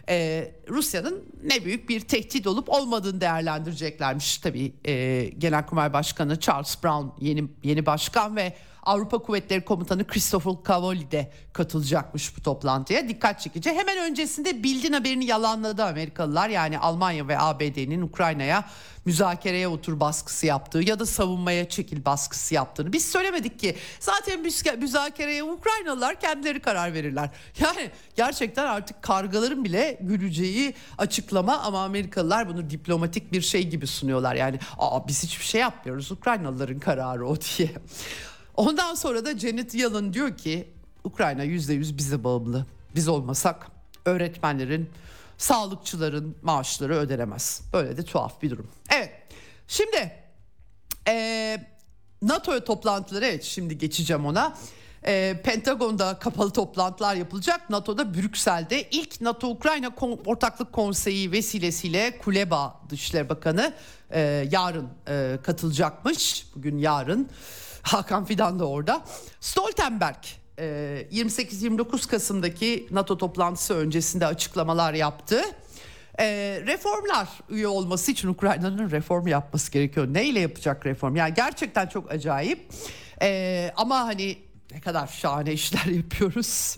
[0.09, 4.73] e, Rusya'nın ne büyük bir tehdit olup olmadığını değerlendireceklermiş tabii.
[4.85, 8.53] E, Genelkurmay Başkanı Charles Brown yeni yeni başkan ve
[8.83, 13.09] Avrupa Kuvvetleri Komutanı Christopher Cavoli de katılacakmış bu toplantıya.
[13.09, 13.73] Dikkat çekici.
[13.73, 16.49] Hemen öncesinde Bildin haberini yalanladı Amerikalılar.
[16.49, 18.65] Yani Almanya ve ABD'nin Ukrayna'ya
[19.05, 22.93] müzakereye otur baskısı yaptığı ya da savunmaya çekil baskısı yaptığını.
[22.93, 24.41] Biz söylemedik ki zaten
[24.79, 27.29] müzakereye Ukraynalılar kendileri karar verirler.
[27.59, 34.35] Yani gerçekten artık kargaların bile güleceği açıklama ama Amerikalılar bunu diplomatik bir şey gibi sunuyorlar.
[34.35, 37.69] Yani Aa, biz hiçbir şey yapmıyoruz Ukraynalıların kararı o diye.
[38.59, 40.67] Ondan sonra da Janet Yellen diyor ki
[41.03, 42.65] Ukrayna %100 bize bağımlı.
[42.95, 43.67] Biz olmasak
[44.05, 44.89] öğretmenlerin
[45.37, 47.61] sağlıkçıların maaşları ödenemez.
[47.73, 48.67] Böyle de tuhaf bir durum.
[48.95, 49.11] Evet
[49.67, 50.11] şimdi
[51.07, 51.65] e,
[52.21, 54.57] NATO toplantıları evet şimdi geçeceğim ona.
[55.05, 57.69] E, Pentagon'da kapalı toplantılar yapılacak.
[57.69, 59.91] NATO'da Brüksel'de ilk NATO-Ukrayna
[60.25, 63.73] Ortaklık Konseyi vesilesiyle Kuleba Dışişleri Bakanı
[64.11, 66.45] e, yarın e, katılacakmış.
[66.55, 67.29] Bugün yarın.
[67.83, 69.01] Hakan Fidan da orada.
[69.39, 70.23] Stoltenberg
[70.57, 75.41] 28-29 ee, Kasım'daki NATO toplantısı öncesinde açıklamalar yaptı.
[76.19, 76.25] E,
[76.67, 80.07] reformlar üye olması için Ukrayna'nın reform yapması gerekiyor.
[80.13, 81.15] Neyle yapacak reform?
[81.15, 82.69] Yani gerçekten çok acayip.
[83.21, 84.37] E, ama hani
[84.71, 86.77] ne kadar şahane işler yapıyoruz.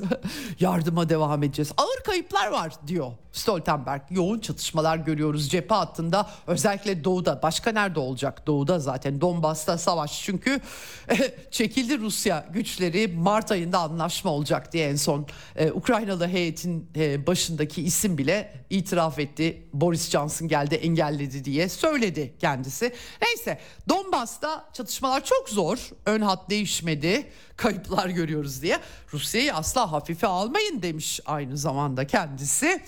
[0.60, 1.72] Yardıma devam edeceğiz.
[1.78, 4.02] Ağır kayıplar var diyor Stoltenberg.
[4.10, 6.30] Yoğun çatışmalar görüyoruz cephe hattında.
[6.48, 7.40] Özellikle doğuda.
[7.44, 8.48] Başka nerede olacak?
[8.48, 10.24] Doğuda zaten Donbas'ta savaş.
[10.24, 10.60] Çünkü
[11.52, 13.08] çekildi Rusya güçleri.
[13.08, 19.20] Mart ayında anlaşma olacak diye en son e, Ukraynalı heyetin e, başındaki isim bile itiraf
[19.20, 19.68] etti.
[19.74, 22.94] Boris Johnson geldi engelledi diye söyledi kendisi.
[23.22, 23.60] Neyse
[23.90, 25.90] Donbas'ta çatışmalar çok zor.
[26.06, 28.80] Ön hat değişmedi kayıplar görüyoruz diye.
[29.14, 32.82] Rusya'yı asla hafife almayın demiş aynı zamanda kendisi.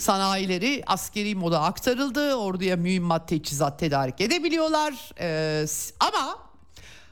[0.00, 2.34] Sanayileri askeri moda aktarıldı.
[2.34, 5.12] Orduya mühimmat teçhizat tedarik edebiliyorlar.
[5.20, 5.66] Ee,
[6.00, 6.38] ama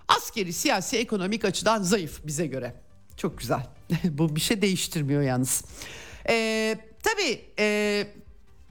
[0.09, 2.74] askeri, siyasi, ekonomik açıdan zayıf bize göre.
[3.16, 3.66] Çok güzel.
[4.05, 5.64] Bu bir şey değiştirmiyor yalnız.
[6.28, 8.07] Ee, tabii e,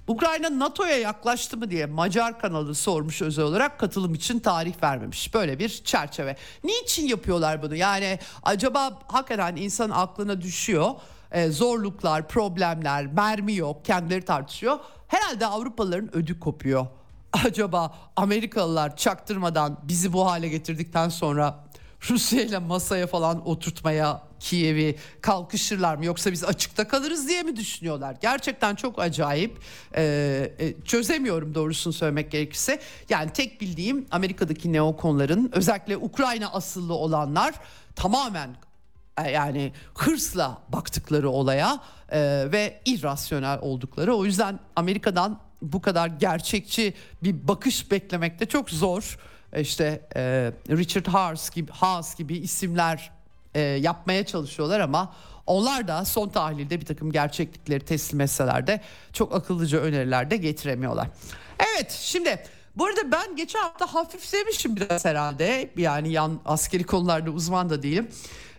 [0.08, 5.34] Ukrayna NATO'ya yaklaştı mı diye Macar kanalı sormuş özel olarak katılım için tarih vermemiş.
[5.34, 6.36] Böyle bir çerçeve.
[6.64, 7.76] Niçin yapıyorlar bunu?
[7.76, 10.92] Yani acaba hakikaten insan aklına düşüyor.
[11.32, 14.80] Ee, zorluklar, problemler, mermi yok, kendileri tartışıyor.
[15.08, 16.88] Herhalde Avrupalıların ödü kopuyor.
[17.46, 21.68] Acaba Amerikalılar çaktırmadan bizi bu hale getirdikten sonra
[22.10, 28.16] Rusya ile masaya falan oturtmaya Kiev'i kalkışırlar mı yoksa biz açıkta kalırız diye mi düşünüyorlar?
[28.22, 29.60] Gerçekten çok acayip.
[29.96, 32.80] Ee, e, çözemiyorum doğrusunu söylemek gerekirse.
[33.10, 37.54] Yani tek bildiğim Amerika'daki neokonların özellikle Ukrayna asıllı olanlar
[37.96, 38.56] tamamen e,
[39.26, 41.80] yani hırsla baktıkları olaya
[42.12, 42.20] e,
[42.52, 44.16] ve irrasyonel oldukları.
[44.16, 46.94] O yüzden Amerika'dan bu kadar gerçekçi
[47.24, 49.18] bir bakış beklemek de çok zor.
[49.58, 50.22] İşte e,
[50.70, 53.12] Richard Haas gibi, Haas gibi isimler
[53.56, 55.14] e, yapmaya çalışıyorlar ama
[55.48, 58.82] onlar da son tahlilde bir takım gerçeklikleri teslim etseler de
[59.14, 61.08] çok akıllıca öneriler de getiremiyorlar.
[61.60, 62.44] Evet şimdi
[62.76, 65.70] bu arada ben geçen hafta hafiflemişim biraz herhalde.
[65.78, 68.08] Yani yan askeri konularda uzman da değilim.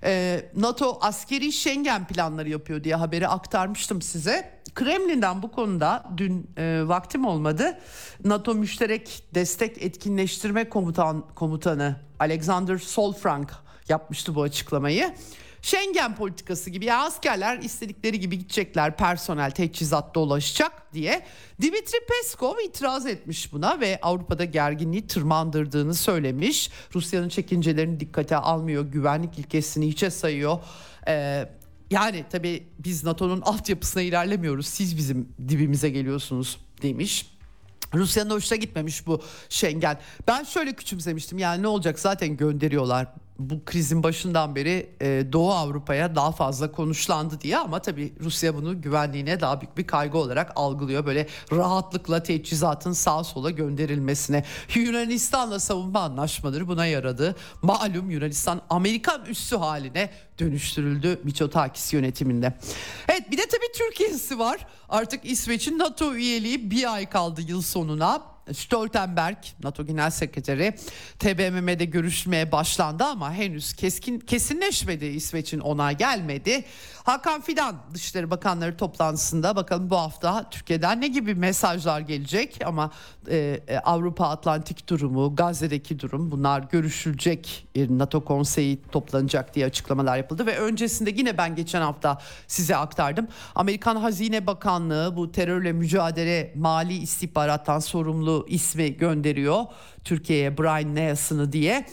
[0.05, 4.59] Ee, NATO askeri Schengen planları yapıyor diye haberi aktarmıştım size.
[4.75, 7.79] Kremlin'den bu konuda dün e, vaktim olmadı.
[8.25, 13.53] NATO müşterek destek etkinleştirme komutan komutanı Alexander Solfrank
[13.89, 15.15] yapmıştı bu açıklamayı.
[15.63, 21.23] Schengen politikası gibi ya askerler istedikleri gibi gidecekler personel teçhizatta ulaşacak diye
[21.63, 26.71] Dimitri Peskov itiraz etmiş buna ve Avrupa'da gerginliği tırmandırdığını söylemiş.
[26.95, 30.59] Rusya'nın çekincelerini dikkate almıyor, güvenlik ilkesini hiçe sayıyor.
[31.09, 31.49] Ee,
[31.91, 34.67] yani tabii biz NATO'nun altyapısına ilerlemiyoruz.
[34.67, 37.27] Siz bizim dibimize geliyorsunuz demiş.
[37.95, 39.99] Rusya'nın hoşuna gitmemiş bu Schengen.
[40.29, 43.07] Ben şöyle küçümsemiştim yani ne olacak zaten gönderiyorlar
[43.39, 48.83] bu krizin başından beri e, Doğu Avrupa'ya daha fazla konuşlandı diye ama tabii Rusya bunu
[48.83, 51.07] güvenliğine daha büyük bir kaygı olarak algılıyor.
[51.07, 54.45] Böyle rahatlıkla teçhizatın sağa sola gönderilmesine.
[54.75, 57.37] Yunanistan'la savunma anlaşmaları buna yaradı.
[57.63, 62.55] Malum Yunanistan Amerikan üssü haline dönüştürüldü Mitsotakis yönetiminde.
[63.09, 64.67] Evet bir de tabii Türkiye'si var.
[64.89, 68.38] Artık İsveç'in NATO üyeliği bir ay kaldı yıl sonuna.
[68.53, 70.75] Stoltenberg NATO Genel Sekreteri
[71.19, 76.65] TBMM'de görüşmeye başlandı ama henüz keskin kesinleşmedi İsveç'in onay gelmedi.
[77.09, 82.91] Hakan Fidan Dışişleri Bakanları toplantısında bakalım bu hafta Türkiye'den ne gibi mesajlar gelecek ama
[83.29, 87.69] e, e Avrupa Atlantik durumu, Gazze'deki durum bunlar görüşülecek.
[87.77, 93.29] NATO konseyi toplanacak diye açıklamalar yapıldı ve öncesinde yine ben geçen hafta size aktardım.
[93.55, 99.65] Amerikan Hazine Bakanlığı bu terörle mücadele mali istihbarattan sorumlu ismi gönderiyor
[100.05, 101.87] Türkiye'ye Brian Nelson'ı diye.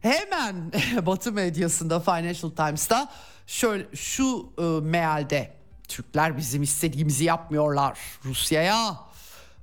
[0.00, 0.72] hemen
[1.06, 3.08] Batı medyasında Financial Times'ta
[3.46, 5.56] şöyle şu e, mealde
[5.88, 9.00] Türkler bizim istediğimizi yapmıyorlar Rusya'ya.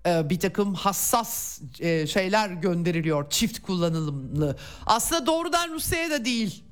[0.06, 4.58] E, bir takım hassas e, şeyler gönderiliyor çift kullanımlı.
[4.86, 6.64] Aslında doğrudan Rusya'ya da değil.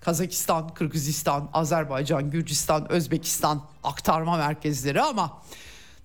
[0.00, 5.42] Kazakistan, Kırgızistan, Azerbaycan, Gürcistan, Özbekistan aktarma merkezleri ama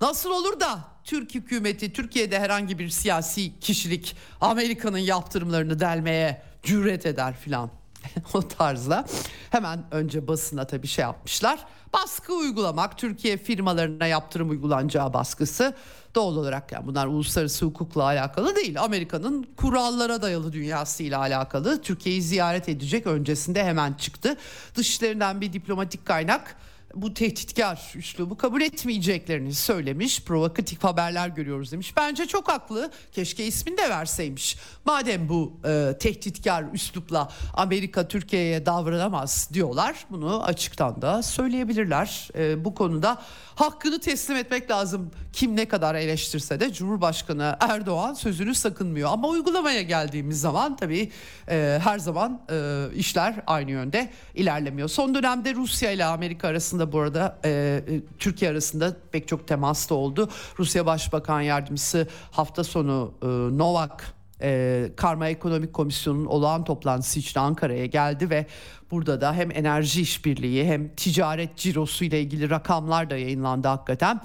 [0.01, 7.35] nasıl olur da Türk hükümeti Türkiye'de herhangi bir siyasi kişilik Amerika'nın yaptırımlarını delmeye cüret eder
[7.35, 7.80] filan.
[8.33, 9.05] o tarzda
[9.49, 11.65] hemen önce basına tabii şey yapmışlar.
[11.93, 15.75] Baskı uygulamak Türkiye firmalarına yaptırım uygulanacağı baskısı
[16.15, 18.81] doğal olarak yani bunlar uluslararası hukukla alakalı değil.
[18.81, 21.81] Amerika'nın kurallara dayalı dünyasıyla alakalı.
[21.81, 24.37] Türkiye'yi ziyaret edecek öncesinde hemen çıktı.
[24.75, 26.55] Dışişlerinden bir diplomatik kaynak
[26.95, 30.23] bu tehditkar üslubu kabul etmeyeceklerini söylemiş.
[30.23, 31.97] Provokatif haberler görüyoruz demiş.
[31.97, 32.91] Bence çok haklı.
[33.11, 34.57] Keşke ismini de verseymiş.
[34.85, 40.05] Madem bu e, tehditkar üslupla Amerika Türkiye'ye davranamaz diyorlar.
[40.09, 42.29] Bunu açıktan da söyleyebilirler.
[42.35, 43.21] E, bu konuda
[43.55, 45.11] hakkını teslim etmek lazım.
[45.33, 49.09] Kim ne kadar eleştirse de Cumhurbaşkanı Erdoğan sözünü sakınmıyor.
[49.11, 51.11] Ama uygulamaya geldiğimiz zaman tabii
[51.49, 54.87] e, her zaman e, işler aynı yönde ilerlemiyor.
[54.87, 59.89] Son dönemde Rusya ile Amerika arasında bu arada e, e, Türkiye arasında pek çok temas
[59.89, 60.29] da oldu.
[60.59, 63.27] Rusya Başbakan Yardımcısı hafta sonu e,
[63.57, 68.45] Novak e, Karma Ekonomik Komisyonu'nun olağan toplantısı için Ankara'ya geldi ve
[68.91, 74.21] burada da hem enerji işbirliği hem ticaret cirosu ile ilgili rakamlar da yayınlandı hakikaten.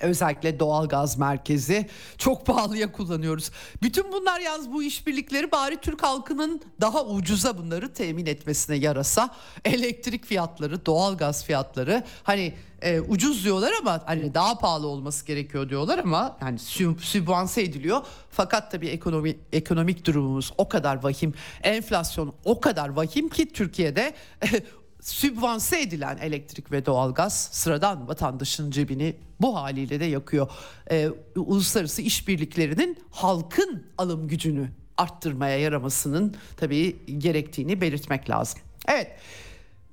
[0.00, 3.50] Özellikle doğal gaz merkezi çok pahalıya kullanıyoruz.
[3.82, 9.34] Bütün bunlar yalnız bu işbirlikleri bari Türk halkının daha ucuza bunları temin etmesine yarasa.
[9.64, 15.68] Elektrik fiyatları, doğal gaz fiyatları hani e, ucuz diyorlar ama hani daha pahalı olması gerekiyor
[15.68, 16.58] diyorlar ama yani
[17.00, 18.02] sübvanse ediliyor.
[18.30, 24.14] Fakat tabii ekonomi ekonomik durumumuz o kadar vahim, enflasyon o kadar vahim ki Türkiye'de
[25.00, 30.50] sübvanse edilen elektrik ve doğalgaz sıradan vatandaşın cebini bu haliyle de yakıyor.
[30.90, 38.60] Ee, uluslararası işbirliklerinin halkın alım gücünü arttırmaya yaramasının tabii gerektiğini belirtmek lazım.
[38.88, 39.18] Evet.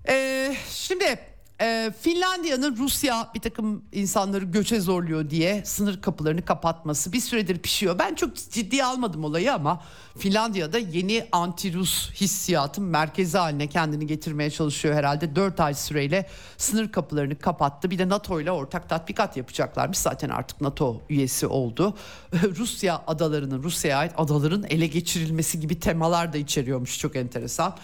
[0.08, 1.20] Ee, şimdi
[1.62, 7.99] e, Finlandiya'nın Rusya bir takım insanları göçe zorluyor diye sınır kapılarını kapatması bir süredir pişiyor.
[7.99, 9.82] Ben çok ciddiye almadım olayı ama
[10.18, 15.36] Finlandiya'da yeni anti-Rus hissiyatın merkezi haline kendini getirmeye çalışıyor herhalde.
[15.36, 17.91] 4 ay süreyle sınır kapılarını kapattı.
[17.91, 19.97] Bir de NATO ile ortak tatbikat yapacaklarmış.
[19.97, 21.97] Zaten artık NATO üyesi oldu.
[22.34, 26.99] Rusya adalarının, Rusya'ya ait adaların ele geçirilmesi gibi temalar da içeriyormuş.
[26.99, 27.76] Çok enteresan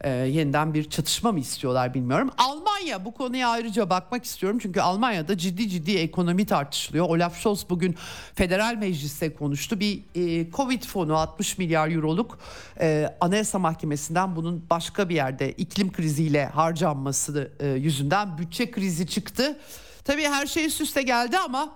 [0.00, 2.30] e, yeniden bir çatışma mı istiyorlar bilmiyorum.
[2.38, 7.04] Almanya bu konuya ayrıca bakmak istiyorum çünkü Almanya'da ciddi ciddi ekonomi tartışılıyor.
[7.08, 7.96] Olaf Scholz bugün
[8.34, 9.80] federal mecliste konuştu.
[9.80, 12.38] Bir e, Covid fonu 60 milyar euroluk
[12.80, 19.58] e, Anayasa Mahkemesi'nden bunun başka bir yerde iklim kriziyle harcanması e, yüzünden bütçe krizi çıktı.
[20.04, 21.72] Tabii her şey üst üste geldi ama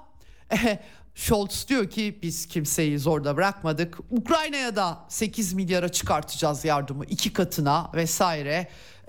[1.15, 3.99] Scholz diyor ki biz kimseyi zorda bırakmadık.
[4.11, 8.69] Ukrayna'ya da 8 milyara çıkartacağız yardımı iki katına vesaire.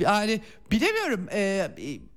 [0.00, 0.40] yani
[0.70, 1.70] bilemiyorum ee,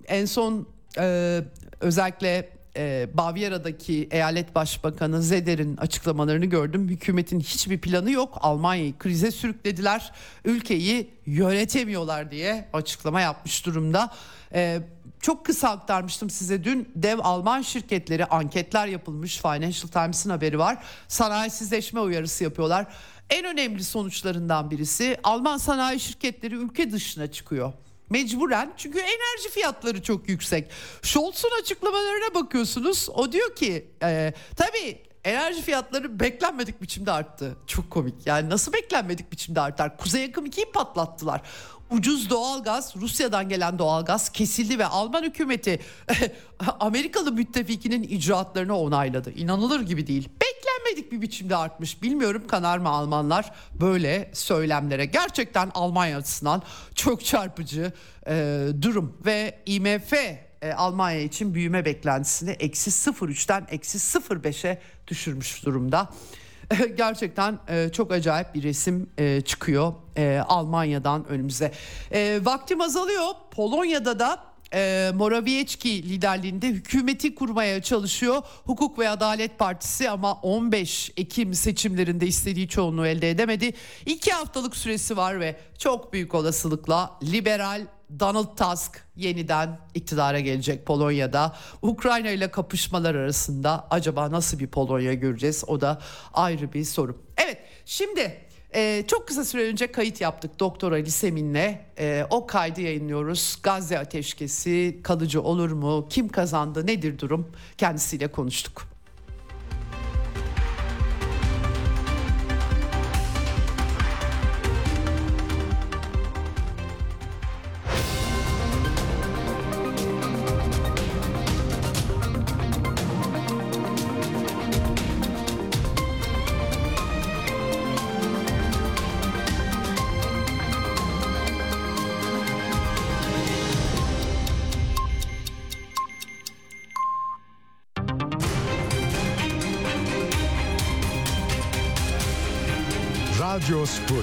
[0.08, 0.68] en son
[0.98, 1.40] e,
[1.80, 6.90] özellikle e, Bavyera'daki eyalet başbakanı Zeder'in açıklamalarını gördüm.
[6.90, 8.38] Hükümetin hiçbir planı yok.
[8.42, 10.12] Almanya'yı krize sürüklediler.
[10.46, 14.12] Ülkeyi yönetemiyorlar diye açıklama yapmış durumda.
[14.54, 14.82] E,
[15.22, 20.84] çok kısa aktarmıştım size dün dev Alman şirketleri anketler yapılmış Financial Times'ın haberi var.
[21.08, 22.88] Sanayisizleşme uyarısı yapıyorlar.
[23.30, 27.74] En önemli sonuçlarından birisi Alman sanayi şirketleri ülke dışına çıkıyor.
[28.10, 30.72] Mecburen çünkü enerji fiyatları çok yüksek.
[31.02, 37.58] Scholz'un açıklamalarına bakıyorsunuz o diyor ki e, tabii enerji fiyatları beklenmedik biçimde arttı.
[37.68, 39.98] Çok komik yani nasıl beklenmedik biçimde artar?
[39.98, 41.42] Kuzey Akım 2'yi patlattılar
[41.92, 45.80] ucuz doğalgaz Rusya'dan gelen doğalgaz kesildi ve Alman hükümeti
[46.80, 49.32] Amerikalı müttefikinin icraatlarını onayladı.
[49.32, 50.30] İnanılır gibi değil.
[50.42, 52.04] Beklenmedik bir biçimde artmış.
[52.04, 55.06] Bilmiyorum kanar mı Almanlar böyle söylemlere.
[55.06, 56.62] Gerçekten Almanya açısından
[56.96, 57.94] çok çarpıcı
[58.28, 60.14] e, durum ve IMF
[60.62, 66.10] e, Almanya için büyüme beklentisini eksi 0.3'ten eksi 0.5'e düşürmüş durumda.
[66.98, 71.72] gerçekten e, çok acayip bir resim e, çıkıyor e, Almanya'dan önümüze.
[72.12, 73.26] E, vaktim azalıyor.
[73.52, 74.44] Polonya'da da
[74.74, 78.42] e, Morawiecki liderliğinde hükümeti kurmaya çalışıyor.
[78.66, 83.74] Hukuk ve Adalet Partisi ama 15 Ekim seçimlerinde istediği çoğunluğu elde edemedi.
[84.06, 87.82] İki haftalık süresi var ve çok büyük olasılıkla liberal
[88.20, 91.55] Donald Tusk yeniden iktidara gelecek Polonya'da.
[91.82, 95.64] Ukrayna ile kapışmalar arasında acaba nasıl bir Polonya göreceğiz?
[95.68, 96.01] O da
[96.34, 97.18] ayrı bir soru.
[97.38, 101.78] Evet şimdi Ee, çok kısa süre önce kayıt yaptık Doktor Ali Semin'le.
[101.99, 103.60] Ee, o kaydı yayınlıyoruz.
[103.64, 106.07] Gazze ateşkesi kalıcı olur mu?
[106.10, 106.88] Kim kazandı?
[106.88, 107.51] Nedir durum?
[107.78, 108.89] Kendisiyle konuştuk.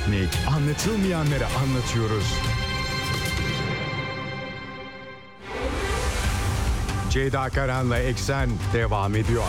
[0.07, 0.29] Sputnik.
[0.57, 2.41] Anlatılmayanları anlatıyoruz.
[7.11, 9.43] Ceyda Karan'la Eksen devam ediyor.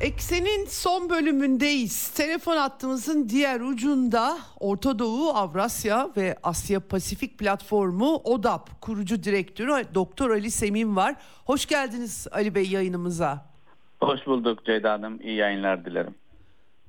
[0.00, 2.08] Eksen'in son bölümündeyiz.
[2.08, 10.30] Telefon hattımızın diğer ucunda Orta Doğu, Avrasya ve Asya Pasifik Platformu ODAP kurucu direktörü Doktor
[10.30, 11.14] Ali Semin var.
[11.44, 13.46] Hoş geldiniz Ali Bey yayınımıza.
[14.00, 15.20] Hoş bulduk Ceyda Hanım.
[15.20, 16.14] İyi yayınlar dilerim.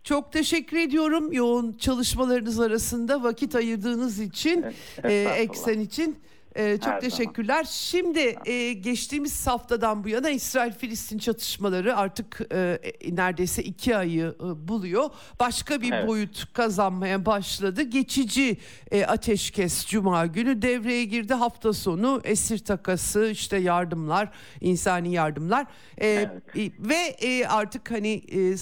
[0.03, 4.65] Çok teşekkür ediyorum yoğun çalışmalarınız arasında vakit ayırdığınız için,
[5.03, 6.15] e, Eksen için.
[6.55, 7.63] Ee, çok Her teşekkürler.
[7.69, 12.79] Şimdi e, geçtiğimiz haftadan bu yana İsrail-Filistin çatışmaları artık e,
[13.11, 15.09] neredeyse iki ayı e, buluyor.
[15.39, 16.07] Başka bir Evet.
[16.07, 17.81] boyut kazanmaya başladı.
[17.81, 18.57] Geçici
[18.91, 21.33] e, ateşkes Cuma günü devreye girdi.
[21.33, 24.29] Hafta sonu esir takası, işte yardımlar,
[24.61, 25.65] insani yardımlar
[25.97, 26.29] E, Evet.
[26.57, 26.95] e, ve
[27.27, 28.55] e, artık hani e,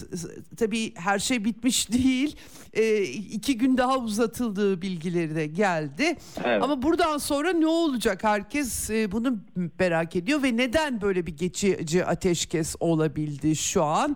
[0.58, 2.36] tabii her şey bitmiş değil.
[2.74, 6.16] E, iki gün daha uzatıldığı bilgileri de geldi.
[6.44, 6.64] Evet.
[6.64, 8.24] Ama buradan sonra ne olacak?
[8.24, 9.38] Herkes e, bunu
[9.80, 14.16] merak ediyor ve neden böyle bir geçici ateşkes olabildi şu an?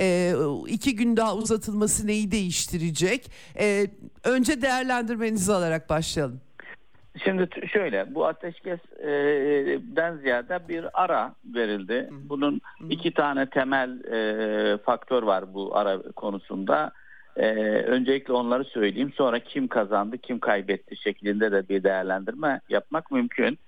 [0.00, 0.32] E,
[0.68, 3.30] iki gün daha uzatılması neyi değiştirecek?
[3.60, 3.86] E,
[4.24, 6.40] önce değerlendirmenizi alarak başlayalım.
[7.24, 12.10] Şimdi şöyle bu ateşkesten ziyade bir ara verildi.
[12.12, 12.60] Bunun
[12.90, 16.92] iki tane temel e, faktör var bu ara konusunda.
[17.36, 17.46] E,
[17.86, 19.12] öncelikle onları söyleyeyim.
[19.16, 23.58] Sonra kim kazandı, kim kaybetti şeklinde de bir değerlendirme yapmak mümkün.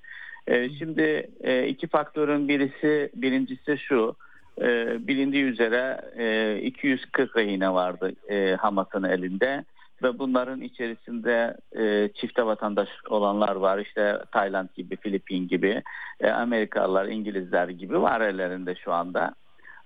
[0.46, 4.16] E, şimdi e, iki faktörün birisi, birincisi şu.
[4.60, 9.64] E, bilindiği üzere e, 240 rehine vardı e, Hamas'ın elinde
[10.02, 13.78] ve bunların içerisinde e, çifte vatandaş olanlar var.
[13.78, 15.82] İşte Tayland gibi, Filipin gibi,
[16.20, 19.34] e, Amerikalılar, İngilizler gibi var ellerinde şu anda.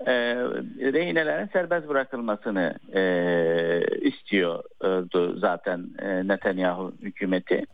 [0.06, 0.34] E,
[0.92, 3.02] rehinelerin serbest bırakılmasını e,
[4.00, 7.64] istiyordu zaten e, Netanyahu hükümeti.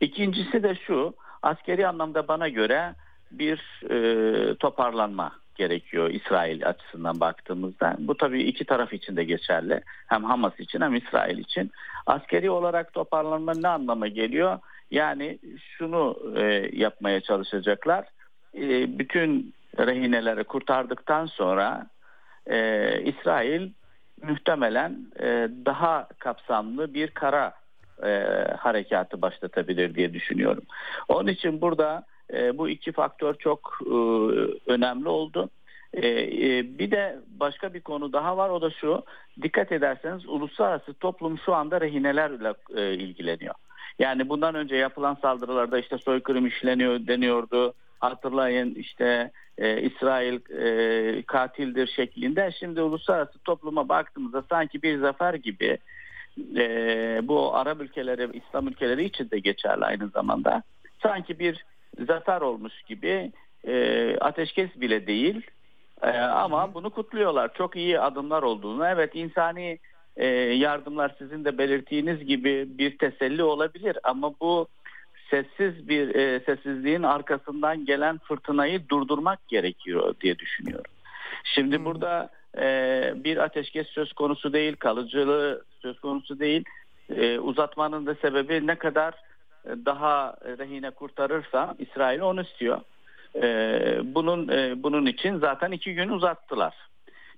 [0.00, 2.94] İkincisi de şu, askeri anlamda bana göre
[3.30, 7.96] bir e, toparlanma gerekiyor İsrail açısından baktığımızda.
[7.98, 9.80] Bu tabii iki taraf için de geçerli.
[10.06, 11.70] Hem Hamas için hem İsrail için.
[12.06, 14.58] Askeri olarak toparlanma ne anlama geliyor?
[14.90, 15.38] Yani
[15.78, 18.04] şunu e, yapmaya çalışacaklar.
[18.54, 21.86] E, bütün rehineleri kurtardıktan sonra
[22.46, 23.70] e, İsrail
[24.22, 27.52] muhtemelen e, daha kapsamlı bir kara
[28.04, 28.08] e,
[28.58, 30.64] harekatı başlatabilir diye düşünüyorum.
[31.08, 33.94] Onun için burada e, bu iki faktör çok e,
[34.66, 35.50] önemli oldu.
[35.94, 39.02] E, e, bir de başka bir konu daha var o da şu.
[39.42, 43.54] Dikkat ederseniz uluslararası toplum şu anda rehinelerle e, ilgileniyor.
[43.98, 47.74] Yani bundan önce yapılan saldırılarda işte soykırım işleniyor deniyordu.
[48.02, 52.50] Hatırlayın işte e, İsrail e, katildir şeklinde.
[52.60, 55.78] Şimdi uluslararası topluma baktığımızda sanki bir zafer gibi
[56.56, 56.66] e,
[57.22, 60.62] bu Arap ülkeleri, İslam ülkeleri için de geçerli aynı zamanda.
[61.02, 61.64] Sanki bir
[62.06, 63.32] zafer olmuş gibi
[63.66, 65.46] e, ateşkes bile değil
[66.02, 67.54] e, ama bunu kutluyorlar.
[67.54, 68.86] Çok iyi adımlar olduğunu.
[68.86, 69.78] Evet insani
[70.16, 74.68] e, yardımlar sizin de belirttiğiniz gibi bir teselli olabilir ama bu
[75.32, 80.92] sessiz bir e, sessizliğin arkasından gelen fırtınayı durdurmak gerekiyor diye düşünüyorum.
[81.44, 81.84] Şimdi Hmm.
[81.84, 82.64] burada e,
[83.16, 86.64] bir ateşkes söz konusu değil, kalıcılığı söz konusu değil.
[87.16, 89.14] E, uzatmanın da sebebi ne kadar
[89.66, 92.80] daha rehine kurtarırsa İsrail onu istiyor.
[93.42, 93.44] E,
[94.04, 96.74] bunun e, bunun için zaten iki gün uzattılar.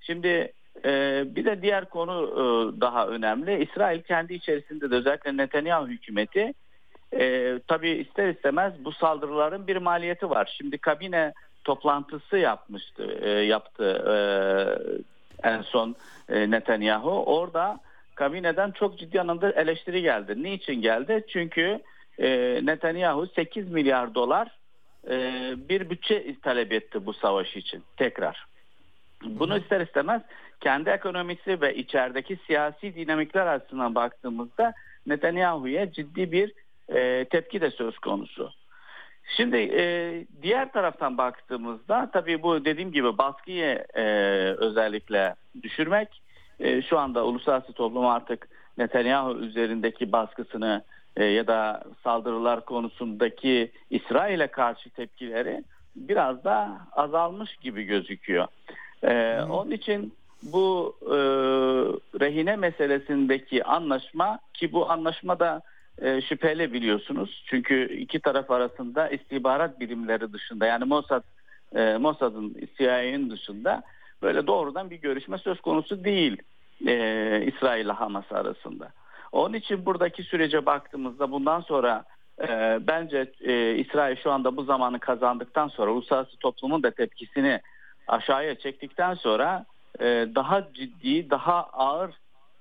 [0.01, 0.53] Şimdi
[0.85, 2.45] e, bir de diğer konu e,
[2.81, 3.65] daha önemli.
[3.65, 6.53] İsrail kendi içerisinde de özellikle Netanyahu hükümeti
[7.19, 10.55] e, tabii ister istemez bu saldırıların bir maliyeti var.
[10.59, 11.33] Şimdi kabine
[11.65, 14.17] toplantısı yapmıştı, e, yaptı e,
[15.49, 15.97] en son
[16.29, 17.25] e, Netanyahu.
[17.25, 17.81] Orada
[18.15, 20.43] kabineden çok ciddi anlamda eleştiri geldi.
[20.43, 21.25] Niçin geldi?
[21.29, 21.81] Çünkü
[22.19, 24.59] e, Netanyahu 8 milyar dolar
[25.11, 28.47] e, bir bütçe talep etti bu savaş için tekrar.
[29.25, 30.23] Bunu ister istemez
[30.61, 34.73] kendi ekonomisi ve içerideki siyasi dinamikler açısından baktığımızda
[35.07, 36.53] Netanyahu'ya ciddi bir
[36.89, 38.51] e, tepki de söz konusu.
[39.37, 44.05] Şimdi e, diğer taraftan baktığımızda tabii bu dediğim gibi baskıyı e,
[44.59, 46.23] özellikle düşürmek
[46.61, 50.83] e, şu anda uluslararası toplum artık Netanyahu üzerindeki baskısını
[51.17, 55.65] e, ya da saldırılar konusundaki İsrail'e karşı tepkileri
[55.97, 58.47] biraz da azalmış gibi gözüküyor.
[59.03, 60.13] E, onun için
[60.43, 61.17] bu e,
[62.21, 65.63] rehine meselesindeki anlaşma ki bu anlaşma da
[65.99, 67.45] e, şüpheli biliyorsunuz.
[67.47, 71.23] Çünkü iki taraf arasında istihbarat birimleri dışında yani Mossad
[71.75, 73.83] e, Mossad'ın CIA'nin dışında
[74.23, 76.43] böyle doğrudan bir görüşme söz konusu değil
[76.87, 78.93] e, İsrail ile Hamas arasında.
[79.33, 82.05] Onun için buradaki sürece baktığımızda bundan sonra
[82.43, 87.61] e, bence e, İsrail şu anda bu zamanı kazandıktan sonra uluslararası toplumun da tepkisini
[88.09, 89.65] aşağıya çektikten sonra
[90.01, 92.11] e, daha ciddi, daha ağır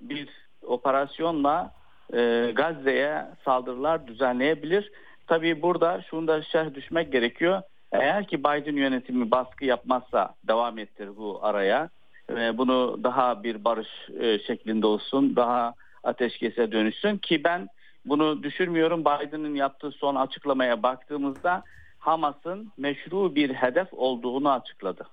[0.00, 0.28] bir
[0.66, 1.72] operasyonla
[2.12, 4.92] e, Gazze'ye saldırılar düzenleyebilir.
[5.26, 7.62] Tabii burada şunu da şerh düşmek gerekiyor.
[7.92, 11.88] Eğer ki Biden yönetimi baskı yapmazsa devam ettir bu araya.
[12.30, 13.88] E, bunu daha bir barış
[14.20, 15.74] e, şeklinde olsun, daha
[16.04, 17.68] ateşkese dönüşsün ki ben
[18.04, 19.00] bunu düşürmüyorum.
[19.00, 21.62] Biden'ın yaptığı son açıklamaya baktığımızda
[21.98, 25.06] Hamas'ın meşru bir hedef olduğunu açıkladı.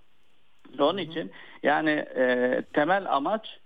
[0.80, 1.32] Onun için
[1.64, 3.60] yani e, temel amaç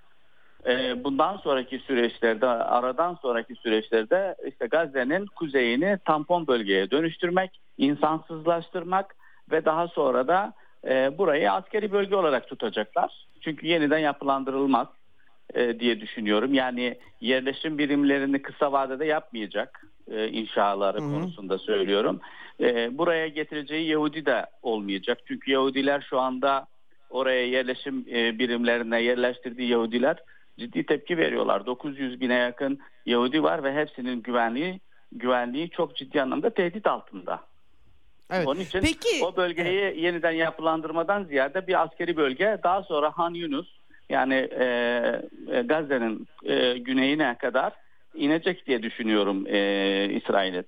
[1.03, 9.16] bundan sonraki süreçlerde aradan sonraki süreçlerde işte Gazze'nin kuzeyini tampon bölgeye dönüştürmek, insansızlaştırmak
[9.51, 10.53] ve daha sonra da
[10.88, 13.28] e, burayı askeri bölge olarak tutacaklar.
[13.41, 14.88] Çünkü yeniden yapılandırılmaz
[15.53, 16.53] e, diye düşünüyorum.
[16.53, 21.11] Yani yerleşim birimlerini kısa vadede yapmayacak e, inşaları Hı-hı.
[21.11, 22.20] konusunda söylüyorum.
[22.91, 25.18] Buraya getireceği Yahudi de olmayacak.
[25.28, 26.68] Çünkü Yahudiler şu anda
[27.09, 28.05] oraya yerleşim
[28.39, 30.18] birimlerine yerleştirdiği Yahudiler
[30.60, 31.66] ciddi tepki veriyorlar.
[31.66, 34.80] 900 bine yakın Yahudi var ve hepsinin güvenliği
[35.12, 37.39] güvenliği çok ciddi anlamda tehdit altında.
[38.32, 38.47] Evet.
[38.47, 39.97] Onun için Peki, o bölgeyi evet.
[39.97, 43.68] yeniden yapılandırmadan ziyade bir askeri bölge daha sonra Han Yunus
[44.10, 44.66] yani e,
[45.51, 47.74] e, Gazze'nin e, güneyine kadar
[48.14, 50.64] inecek diye düşünüyorum e, İsrail'e.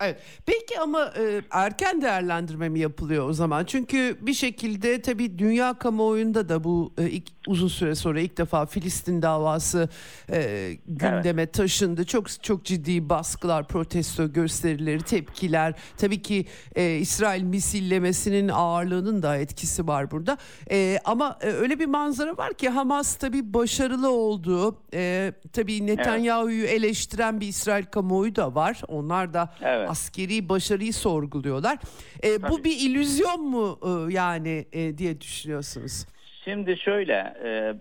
[0.00, 0.22] Evet.
[0.46, 3.64] Peki ama e, erken değerlendirme mi yapılıyor o zaman?
[3.64, 7.04] Çünkü bir şekilde tabii dünya kamuoyunda da bu e,
[7.46, 9.88] uzun süre sonra ilk defa Filistin davası
[10.32, 11.54] e, gündeme evet.
[11.54, 12.04] taşındı.
[12.04, 15.74] Çok çok ciddi baskılar, protesto gösterileri, tepkiler.
[15.96, 20.38] Tabii ki e, İsrail misillemesinin ağırlığının da etkisi var burada.
[20.70, 26.64] E, ama e, öyle bir manzara var ki Hamas tabii başarılı olduğu, e, tabii Netanyahu'yu
[26.64, 26.72] evet.
[26.72, 28.82] eleştiren bir İsrail kamuoyu da var.
[28.88, 31.78] Onlar da evet askeri başarıyı sorguluyorlar.
[32.24, 36.06] E, bu bir illüzyon mu e, yani e, diye düşünüyorsunuz?
[36.48, 37.74] Şimdi şöyle e,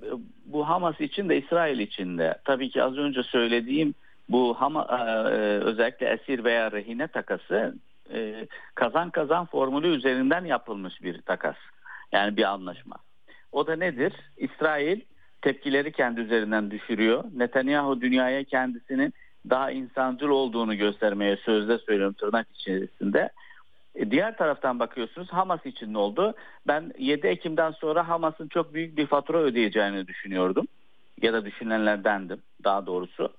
[0.45, 3.93] bu Hamas için de İsrail için de tabii ki az önce söylediğim
[4.29, 7.75] bu Hama, e, özellikle esir veya rehine takası
[8.13, 11.55] e, kazan kazan formülü üzerinden yapılmış bir takas.
[12.11, 12.95] Yani bir anlaşma.
[13.51, 14.13] O da nedir?
[14.37, 15.01] İsrail
[15.41, 17.23] tepkileri kendi üzerinden düşürüyor.
[17.35, 19.13] Netanyahu dünyaya kendisinin
[19.49, 23.29] daha insancıl olduğunu göstermeye sözde söylüyorum tırnak içerisinde.
[23.95, 26.33] E, diğer taraftan bakıyorsunuz Hamas için ne oldu?
[26.67, 30.67] Ben 7 Ekim'den sonra Hamas'ın çok büyük bir fatura ödeyeceğini düşünüyordum.
[31.21, 33.33] Ya da düşünenlerdendim daha doğrusu.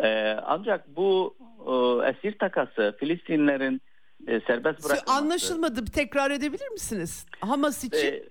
[0.00, 1.36] Ee, ancak bu
[1.66, 3.80] e, esir takası Filistinlerin
[4.26, 5.12] e, serbest bırakılması...
[5.12, 5.84] Anlaşılmadı.
[5.84, 7.26] Tekrar edebilir misiniz?
[7.40, 8.12] Hamas için?
[8.12, 8.22] E,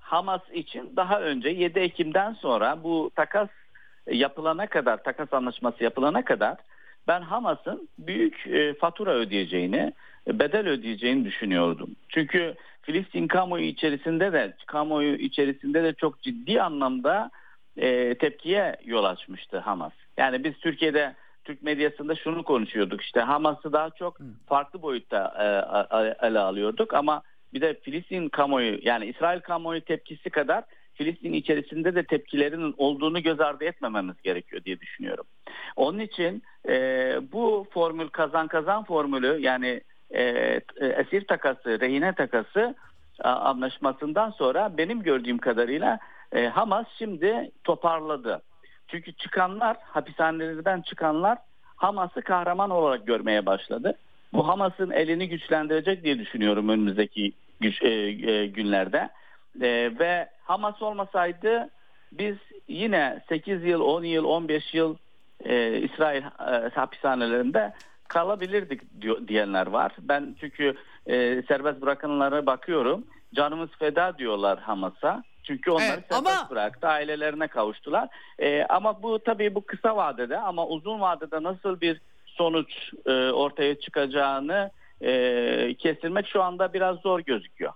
[0.00, 3.48] Hamas için daha önce 7 Ekim'den sonra bu takas
[4.06, 6.56] yapılana kadar, takas anlaşması yapılana kadar
[7.08, 9.92] ben Hamas'ın büyük e, fatura ödeyeceğini,
[10.26, 11.90] bedel ödeyeceğini düşünüyordum.
[12.08, 17.30] Çünkü Filistin kamuoyu içerisinde de kamuoyu içerisinde de çok ciddi anlamda
[17.76, 19.92] e, tepkiye yol açmıştı Hamas.
[20.16, 21.14] Yani biz Türkiye'de
[21.44, 27.22] Türk medyasında şunu konuşuyorduk işte Hamas'ı daha çok farklı boyutta e, ele alıyorduk ama
[27.54, 30.64] bir de Filistin kamuoyu yani İsrail kamuoyu tepkisi kadar
[30.94, 35.24] Filistin içerisinde de tepkilerinin olduğunu göz ardı etmememiz gerekiyor diye düşünüyorum.
[35.76, 36.74] Onun için e,
[37.32, 39.80] bu formül kazan kazan formülü yani
[40.10, 42.74] e, esir takası, rehine takası
[43.24, 45.98] anlaşmasından sonra benim gördüğüm kadarıyla
[46.32, 48.42] e, Hamas şimdi toparladı.
[48.88, 51.38] Çünkü çıkanlar, hapishanelerden çıkanlar
[51.76, 53.94] Hamas'ı kahraman olarak görmeye başladı.
[54.32, 59.08] Bu Hamas'ın elini güçlendirecek diye düşünüyorum önümüzdeki güç, e, e, günlerde.
[59.60, 61.70] E, ve Hamas olmasaydı
[62.12, 62.36] biz
[62.68, 64.96] yine 8 yıl, 10 yıl, 15 yıl
[65.44, 67.72] e, İsrail e, hapishanelerinde
[68.08, 69.92] kalabilirdik diyor, diyenler var.
[70.00, 70.74] Ben çünkü
[71.06, 73.04] e, serbest bırakınlara bakıyorum.
[73.34, 75.22] Canımız feda diyorlar Hamas'a.
[75.42, 78.08] Çünkü onları Evet, serbest ama- bıraktı, ailelerine kavuştular.
[78.38, 83.80] Ee, ama bu tabii bu kısa vadede ama uzun vadede nasıl bir sonuç e, ortaya
[83.80, 84.70] çıkacağını
[85.02, 87.72] e, kestirmek şu anda biraz zor gözüküyor.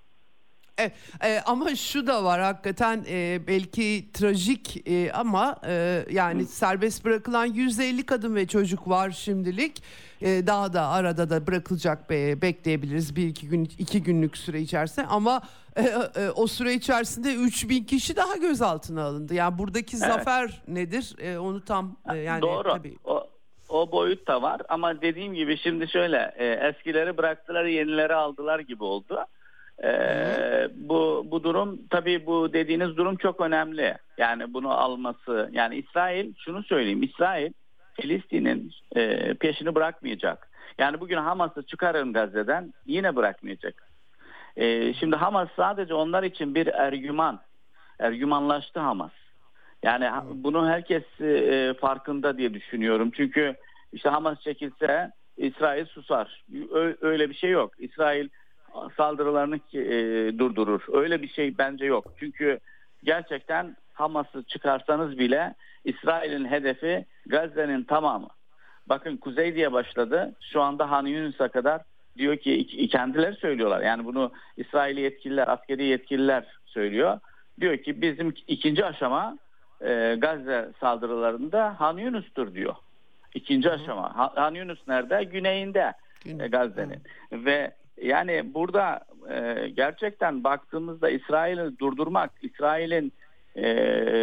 [0.79, 0.93] Evet,
[1.25, 7.45] e, ama şu da var hakikaten e, belki trajik e, ama e, yani serbest bırakılan
[7.45, 9.83] 150 kadın ve çocuk var şimdilik.
[10.23, 15.07] E, daha da arada da bırakılacak be, bekleyebiliriz bir iki gün iki günlük süre içerisinde
[15.07, 15.43] ama
[15.77, 19.35] e, e, o süre içerisinde 3000 kişi daha gözaltına alındı.
[19.35, 21.15] Yani buradaki zafer nedir?
[21.19, 22.69] E, onu tam e, yani Doğru.
[22.69, 22.97] tabii.
[23.05, 23.27] O,
[23.69, 28.85] o boyut da var ama dediğim gibi şimdi şöyle e, eskileri bıraktılar yenileri aldılar gibi
[28.85, 29.27] oldu.
[29.85, 29.89] E,
[30.75, 33.99] bu bu durum tabii bu dediğiniz durum çok önemli.
[34.19, 37.53] Yani bunu alması yani İsrail şunu söyleyeyim İsrail
[38.01, 40.49] Filistin'in e, peşini bırakmayacak.
[40.79, 43.89] Yani bugün Hamas'ı çıkarın Gazze'den yine bırakmayacak.
[44.57, 47.41] E, şimdi Hamas sadece onlar için bir ergüman.
[47.99, 49.13] Ergümanlaştı Hamas.
[49.83, 53.11] Yani bunu herkes e, farkında diye düşünüyorum.
[53.17, 53.55] Çünkü
[53.93, 56.45] işte Hamas çekilse İsrail susar.
[57.01, 57.73] Öyle bir şey yok.
[57.79, 58.29] İsrail
[58.97, 60.83] saldırılarını e, durdurur.
[60.93, 62.05] Öyle bir şey bence yok.
[62.19, 62.59] Çünkü
[63.05, 65.55] gerçekten Hamas'ı çıkarsanız bile
[65.85, 68.29] İsrail'in hedefi Gazze'nin tamamı.
[68.87, 70.35] Bakın kuzey diye başladı.
[70.53, 71.81] Şu anda Han Yunus'a kadar
[72.19, 73.81] diyor ki kendileri söylüyorlar.
[73.81, 77.21] Yani bunu İsraili yetkililer, askeri yetkililer söylüyor.
[77.61, 79.39] Diyor ki bizim ikinci aşama
[79.81, 82.75] e, Gazze saldırılarında Han Yunus'tur diyor.
[83.35, 84.17] İkinci aşama.
[84.17, 85.25] Ha- Han Yunus nerede?
[85.25, 85.93] Güneyinde
[86.25, 87.03] Gün- e, Gazze'nin.
[87.45, 89.01] Ve yani burada
[89.31, 93.13] e, gerçekten baktığımızda İsrail'i durdurmak, İsrail'in
[93.57, 93.65] e,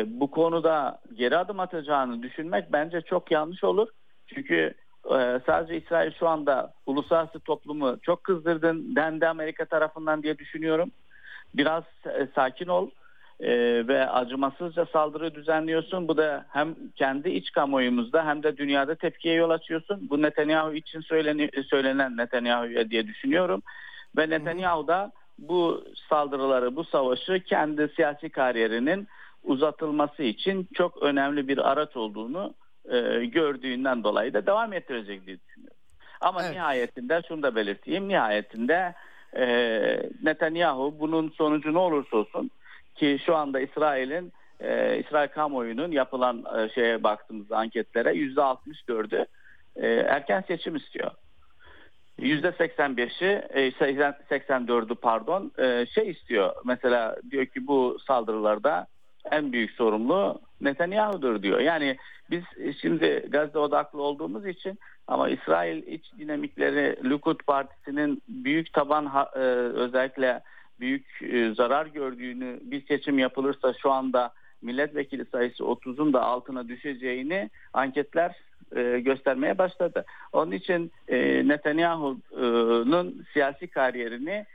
[0.08, 3.88] bu konuda geri adım atacağını düşünmek bence çok yanlış olur.
[4.28, 4.74] Çünkü
[5.06, 10.92] e, sadece İsrail şu anda uluslararası toplumu çok kızdırdın dendi Amerika tarafından diye düşünüyorum.
[11.54, 12.90] Biraz e, sakin ol
[13.40, 16.08] e, ve acımasızca saldırı düzenliyorsun.
[16.08, 20.10] Bu da hem kendi iç kamuoyumuzda hem de dünyada tepkiye yol açıyorsun.
[20.10, 23.62] Bu Netanyahu için söyleni- söylenen Netanyahu'ya diye düşünüyorum.
[24.18, 29.08] Ve Netanyahu da bu saldırıları, bu savaşı kendi siyasi kariyerinin
[29.44, 32.54] uzatılması için çok önemli bir araç olduğunu
[32.92, 35.78] e, gördüğünden dolayı da devam ettirecek diye düşünüyorum.
[36.22, 36.54] Ama Evet.
[36.54, 38.08] nihayetinde şunu da belirteyim.
[38.08, 38.94] Nihayetinde
[39.38, 39.46] e,
[40.24, 42.52] Netanyahu bunun sonucu ne olursa olsun
[43.00, 49.26] ki şu anda İsrail'in e, İsrail kamuoyunun yapılan e, şeye baktığımızda anketlere yüzde 64'ü
[49.76, 51.12] e, erken seçim istiyor.
[52.18, 56.56] Yüzde 85'i, e, 80 84'ü pardon e, şey istiyor.
[56.66, 58.88] Mesela diyor ki bu saldırılarda
[59.32, 61.60] en büyük sorumlu Netanyahu'dur diyor.
[61.60, 61.98] Yani
[62.32, 62.44] biz
[62.82, 70.42] şimdi Gazze odaklı olduğumuz için ama İsrail iç dinamikleri Likud Partisi'nin büyük taban e, özellikle
[70.80, 77.50] büyük e, zarar gördüğünü bir seçim yapılırsa şu anda milletvekili sayısı 30'un da altına düşeceğini
[77.74, 78.36] anketler
[78.76, 80.06] e, göstermeye başladı.
[80.34, 84.46] Onun için e, Netanyahu'nun siyasi kariyerini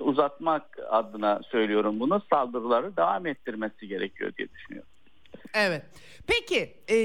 [0.00, 4.91] uzatmak adına söylüyorum bunu saldırıları devam ettirmesi gerekiyor diye düşünüyorum.
[5.54, 5.82] Evet.
[6.26, 6.96] Peki e,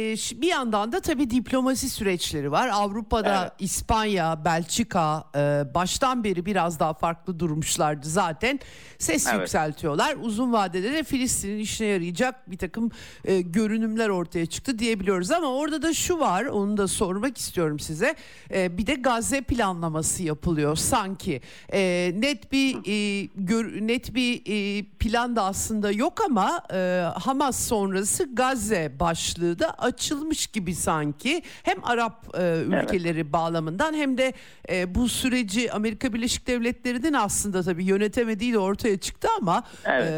[0.41, 2.69] bir yandan da tabii diplomasi süreçleri var.
[2.73, 3.51] Avrupa'da Evet.
[3.59, 8.59] İspanya, Belçika e, baştan beri biraz daha farklı durmuşlardı zaten.
[8.99, 9.39] Ses Evet.
[9.39, 10.15] yükseltiyorlar.
[10.21, 12.91] Uzun vadede de Filistin'in işine yarayacak bir takım
[13.25, 15.31] e, görünümler ortaya çıktı diyebiliyoruz.
[15.31, 18.15] Ama orada da şu var onu da sormak istiyorum size.
[18.53, 21.41] E, bir de Gazze planlaması yapılıyor sanki.
[21.73, 26.77] E, net bir e, gör- net bir e, plan da aslında yok ama e,
[27.15, 31.41] Hamas sonrası Gazze başlığı da açılmış gibi sanki.
[31.63, 34.33] Hem Arap e, ülkeleri bağlamından hem de
[34.69, 40.11] e, bu süreci Amerika Birleşik Devletleri'nin aslında tabii yönetemediği de ortaya çıktı ama Evet.
[40.11, 40.13] e,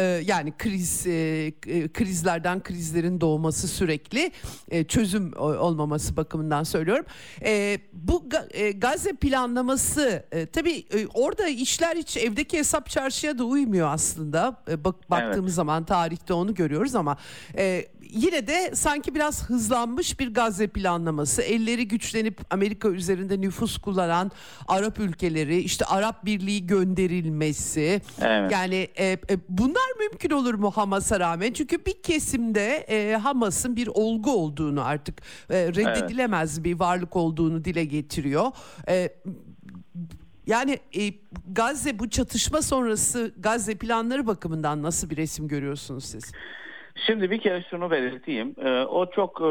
[0.00, 1.10] e, yani kriz e,
[1.66, 4.30] e, krizlerden krizlerin doğması sürekli
[4.68, 7.04] e, çözüm olmaması bakımından söylüyorum.
[7.44, 13.44] E, bu e, Gazze planlaması e, tabii e, orada işler hiç evdeki hesap çarşıya da
[13.44, 14.56] uymuyor aslında.
[14.70, 17.16] E, bak baktığımız zaman tarihte onu görüyoruz ama
[17.58, 21.42] e, yine de sanki biraz hızlanmış bir Gazze planlaması.
[21.42, 24.30] Elleri güçlenip Amerika üzerinde nüfus kullanan
[24.68, 28.02] Arap ülkeleri, işte Arap Birliği gönderilmesi.
[28.20, 28.52] Evet.
[28.52, 31.52] Yani e, e, bunlar mümkün olur mu Hamas'a rağmen?
[31.52, 37.84] Çünkü bir kesimde e, Hamas'ın bir olgu olduğunu artık e, reddedilemez bir varlık olduğunu dile
[37.84, 38.52] getiriyor.
[38.88, 39.08] E,
[40.46, 41.12] yani e,
[41.48, 46.24] Gazze bu çatışma sonrası Gazze planları bakımından nasıl bir resim görüyorsunuz siz?
[46.96, 48.54] Şimdi bir kere şunu belirteyim.
[48.58, 49.50] Ee, o çok e,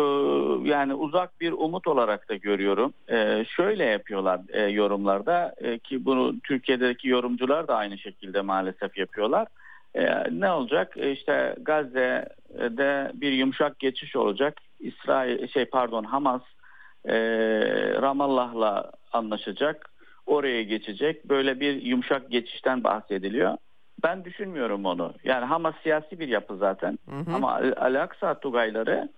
[0.70, 2.94] yani uzak bir umut olarak da görüyorum.
[3.10, 9.48] Ee, şöyle yapıyorlar e, yorumlarda e, ki bunu Türkiye'deki yorumcular da aynı şekilde maalesef yapıyorlar.
[9.96, 10.98] E, ne olacak?
[10.98, 14.58] E, işte Gazze'de bir yumuşak geçiş olacak.
[14.80, 16.42] İsrail şey pardon Hamas
[18.02, 19.90] Ramallah'la anlaşacak.
[20.26, 21.30] Oraya geçecek.
[21.30, 23.58] Böyle bir yumuşak geçişten bahsediliyor.
[24.04, 25.14] Ben düşünmüyorum onu.
[25.24, 27.00] Yani Hamas siyasi bir yapı zaten.
[27.10, 27.36] Hı hı.
[27.36, 29.10] Ama Al-Aqsa Tugayları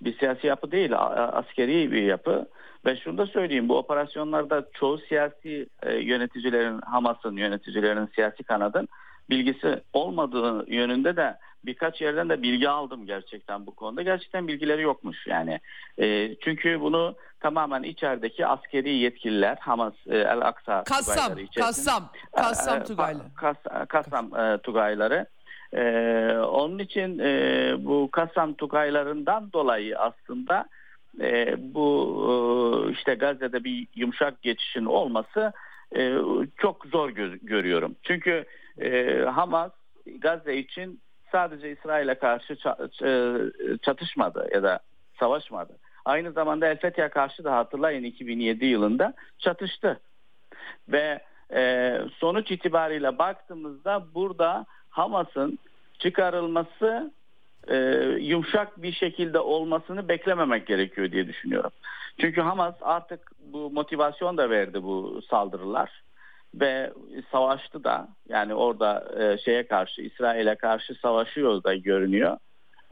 [0.00, 0.90] bir siyasi yapı değil,
[1.32, 2.46] askeri bir yapı.
[2.86, 8.88] Ve şunu da söyleyeyim, bu operasyonlarda çoğu siyasi e, yöneticilerin, Hamas'ın yöneticilerinin siyasi kanadın
[9.30, 11.36] bilgisi olmadığı yönünde de
[11.66, 14.02] birkaç yerden de bilgi aldım gerçekten bu konuda.
[14.02, 15.60] Gerçekten bilgileri yokmuş yani.
[15.98, 22.80] E, çünkü bunu tamamen içerideki askeri yetkililer Hamas e, El Aksa Kassam, Tugayları Kassam, Kassam
[22.80, 23.34] e, Tugayları.
[23.36, 23.56] Kas,
[23.88, 25.26] Kassam e, Tugayları.
[25.74, 30.68] Ee, onun için e, bu Kassam Tugaylarından dolayı aslında
[31.20, 35.52] e, bu e, işte Gazze'de bir yumuşak geçişin olması
[35.96, 36.14] e,
[36.56, 37.96] çok zor gö- görüyorum.
[38.02, 38.44] Çünkü
[38.80, 39.72] e, Hamas
[40.18, 41.00] Gazze için
[41.32, 42.56] sadece İsrail'e karşı
[43.82, 44.80] çatışmadı ya da
[45.20, 45.72] savaşmadı.
[46.04, 50.00] Aynı zamanda El Fethi'ye karşı da hatırlayın 2007 yılında çatıştı.
[50.88, 51.20] Ve
[51.54, 55.58] e, sonuç itibariyle baktığımızda burada Hamas'ın
[55.98, 57.12] çıkarılması
[57.68, 57.76] e,
[58.20, 61.70] yumuşak bir şekilde olmasını beklememek gerekiyor diye düşünüyorum.
[62.20, 66.02] Çünkü Hamas artık bu motivasyon da verdi bu saldırılar
[66.60, 66.92] ve
[67.32, 72.36] savaştı da yani orada e, şeye karşı İsrail'e karşı savaşıyor da görünüyor.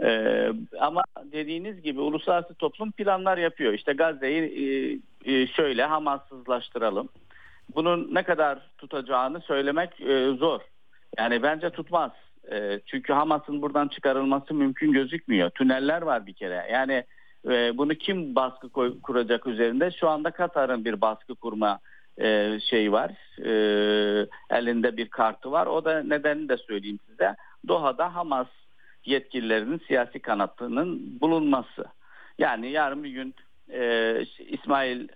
[0.02, 0.48] Ee,
[0.80, 3.72] ama dediğiniz gibi uluslararası toplum planlar yapıyor.
[3.72, 4.42] İşte Gazze'yi
[5.24, 7.08] e, e, şöyle Hamassızlaştıralım.
[7.74, 10.60] Bunun ne kadar tutacağını söylemek e, zor.
[11.18, 12.10] Yani bence tutmaz.
[12.52, 15.50] E, çünkü Hamas'ın buradan çıkarılması mümkün gözükmüyor.
[15.50, 16.68] Tüneller var bir kere.
[16.72, 17.04] Yani
[17.48, 19.90] e, bunu kim baskı koy, kuracak üzerinde?
[19.90, 21.78] Şu anda Katar'ın bir baskı kurma
[22.20, 23.10] e, şey var.
[23.38, 23.50] E,
[24.50, 25.66] elinde bir kartı var.
[25.66, 27.34] O da nedenini de söyleyeyim size.
[27.68, 28.48] Doha'da Hamas
[29.04, 31.84] yetkililerinin siyasi kanatının bulunması.
[32.38, 33.34] Yani yarın bir gün
[33.72, 35.08] e, İsmail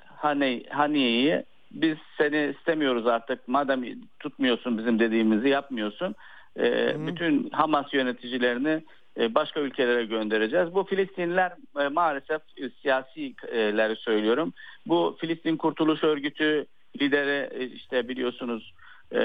[0.70, 3.84] Haniye'yi biz seni istemiyoruz artık madem
[4.20, 6.14] tutmuyorsun bizim dediğimizi yapmıyorsun
[6.58, 8.82] e, bütün Hamas yöneticilerini
[9.20, 10.74] e, başka ülkelere göndereceğiz.
[10.74, 14.52] Bu Filistinliler e, maalesef e, siyasileri söylüyorum.
[14.86, 16.66] Bu Filistin Kurtuluş Örgütü
[17.00, 18.74] lideri e, işte biliyorsunuz
[19.12, 19.18] e,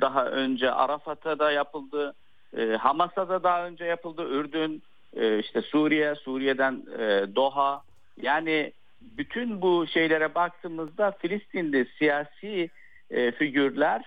[0.00, 2.14] daha önce Arafat'a da yapıldı.
[2.56, 4.28] E, Hamas'a da daha önce yapıldı.
[4.30, 4.82] Ürdün,
[5.38, 6.86] işte Suriye, Suriye'den
[7.36, 7.82] Doha.
[8.22, 12.70] Yani bütün bu şeylere baktığımızda Filistin'de siyasi
[13.38, 14.02] figürler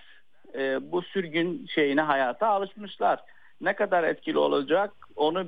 [0.80, 3.20] bu sürgün şeyine hayata alışmışlar.
[3.60, 5.46] Ne kadar etkili olacak onu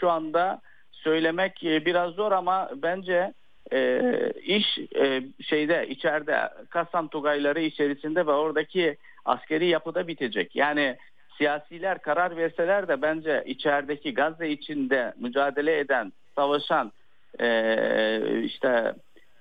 [0.00, 0.60] şu anda
[0.92, 3.32] söylemek biraz zor ama bence
[3.72, 10.56] e, iş e, şeyde içeride Kassam Tugayları içerisinde ve oradaki askeri yapıda bitecek.
[10.56, 10.96] Yani
[11.38, 16.92] siyasiler karar verseler de bence içerideki Gazze içinde mücadele eden, savaşan
[17.40, 18.94] e, işte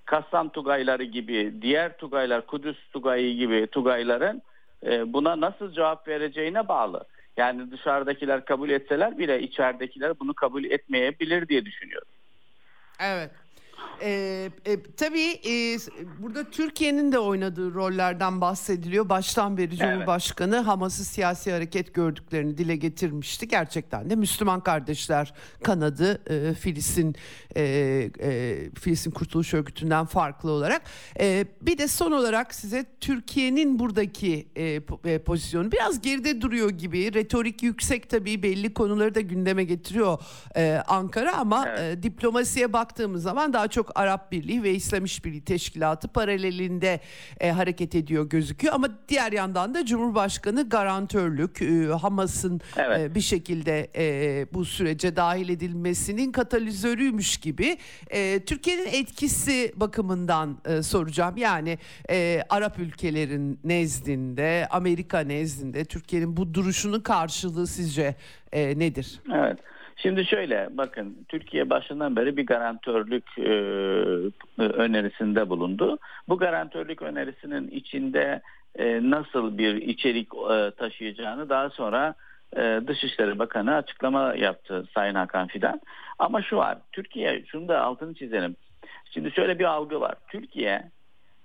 [0.06, 4.42] Kassam Tugayları gibi, diğer Tugaylar, Kudüs Tugayı gibi Tugayların
[4.86, 7.04] e, buna nasıl cevap vereceğine bağlı.
[7.38, 12.08] Yani dışarıdakiler kabul etseler bile içeridekiler bunu kabul etmeyebilir diye düşünüyorum.
[13.00, 13.32] Evet.
[14.02, 15.78] Ee, e, tabii e,
[16.20, 19.10] burada Türkiye'nin de oynadığı rollerden bahsediliyor.
[19.10, 20.68] Baştan beri Cumhurbaşkanı evet.
[20.68, 23.48] Hamas'ı siyasi hareket gördüklerini dile getirmişti.
[23.48, 25.34] Gerçekten de Müslüman kardeşler
[25.64, 27.16] kanadı e, Filistin
[27.56, 27.64] e,
[28.20, 30.82] e, Filistin Kurtuluş Örgütü'nden farklı olarak.
[31.20, 37.14] E, bir de son olarak size Türkiye'nin buradaki e, e, pozisyonu biraz geride duruyor gibi.
[37.14, 40.20] Retorik yüksek tabii belli konuları da gündeme getiriyor
[40.56, 41.98] e, Ankara ama evet.
[41.98, 47.00] e, diplomasiye baktığımız zaman daha çok çok Arap Birliği ve İslam İşbirliği Teşkilatı paralelinde
[47.40, 48.74] e, hareket ediyor gözüküyor.
[48.74, 53.00] Ama diğer yandan da Cumhurbaşkanı garantörlük, e, Hamas'ın evet.
[53.00, 57.78] e, bir şekilde e, bu sürece dahil edilmesinin katalizörüymüş gibi.
[58.10, 61.38] E, Türkiye'nin etkisi bakımından e, soracağım.
[61.38, 61.78] Yani
[62.10, 68.16] e, Arap ülkelerin nezdinde, Amerika nezdinde Türkiye'nin bu duruşunun karşılığı sizce
[68.52, 69.22] e, nedir?
[69.34, 69.60] Evet.
[69.98, 73.52] Şimdi şöyle bakın Türkiye başından beri bir garantörlük e,
[74.58, 75.98] önerisinde bulundu.
[76.30, 78.42] Bu garantörlük önerisinin içinde
[78.76, 82.14] e, nasıl bir içerik e, taşıyacağını daha sonra
[82.58, 85.82] e, Dışişleri Bakanı açıklama yaptı Sayın Hakan Fidan.
[86.20, 88.56] Ama şu var Türkiye şunu da altını çizelim.
[89.12, 90.16] Şimdi şöyle bir algı var.
[90.28, 90.84] Türkiye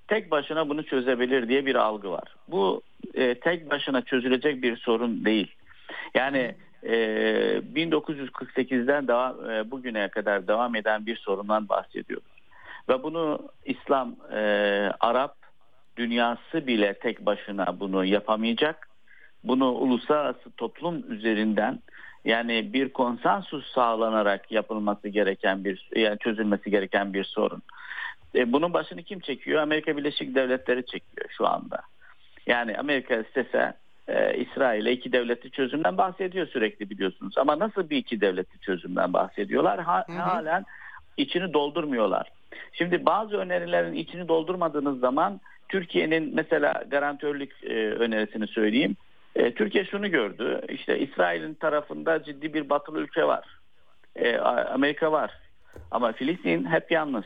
[0.08, 2.34] tek başına bunu çözebilir diye bir algı var.
[2.48, 2.82] Bu
[3.14, 5.54] e, tek başına çözülecek bir sorun değil.
[6.14, 12.26] Yani 1948'den ee, devam, e, bugüne kadar devam eden bir sorundan bahsediyoruz.
[12.88, 14.40] Ve bunu İslam, e,
[15.00, 15.36] Arap
[15.96, 18.88] dünyası bile tek başına bunu yapamayacak.
[19.44, 21.78] bunu uluslararası toplum üzerinden
[22.24, 27.62] yani bir konsensus sağlanarak yapılması gereken bir yani çözülmesi gereken bir sorun.
[28.34, 29.62] E, bunun başını kim çekiyor?
[29.62, 31.82] Amerika Birleşik Devletleri çekiyor şu anda.
[32.46, 33.74] Yani Amerika istese
[34.12, 37.38] e, İsrail'e iki devletli çözümden bahsediyor sürekli biliyorsunuz.
[37.38, 39.80] Ama nasıl bir iki devletli çözümden bahsediyorlar?
[39.80, 40.18] Ha, hı hı.
[40.18, 40.64] Halen
[41.16, 42.28] içini doldurmuyorlar.
[42.72, 48.96] Şimdi bazı önerilerin içini doldurmadığınız zaman Türkiye'nin mesela garantörlük e, önerisini söyleyeyim.
[49.36, 50.60] E, Türkiye şunu gördü.
[50.68, 53.44] İşte İsrail'in tarafında ciddi bir batılı ülke var.
[54.16, 55.30] E, Amerika var.
[55.90, 57.24] Ama Filistin hep yalnız.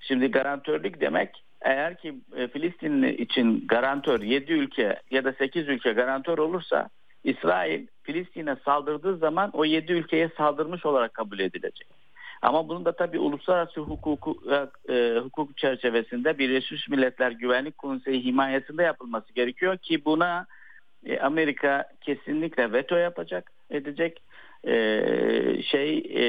[0.00, 5.92] Şimdi garantörlük demek eğer ki e, Filistin için garantör 7 ülke ya da 8 ülke
[5.92, 6.88] garantör olursa
[7.24, 11.88] İsrail Filistin'e saldırdığı zaman o 7 ülkeye saldırmış olarak kabul edilecek.
[12.42, 18.82] Ama bunun da tabii uluslararası hukuku, e, e, hukuk çerçevesinde Birleşmiş Milletler Güvenlik Konseyi himayesinde
[18.82, 20.46] yapılması gerekiyor ki buna
[21.06, 24.22] e, Amerika kesinlikle veto yapacak, edecek.
[24.64, 26.24] E, şey e,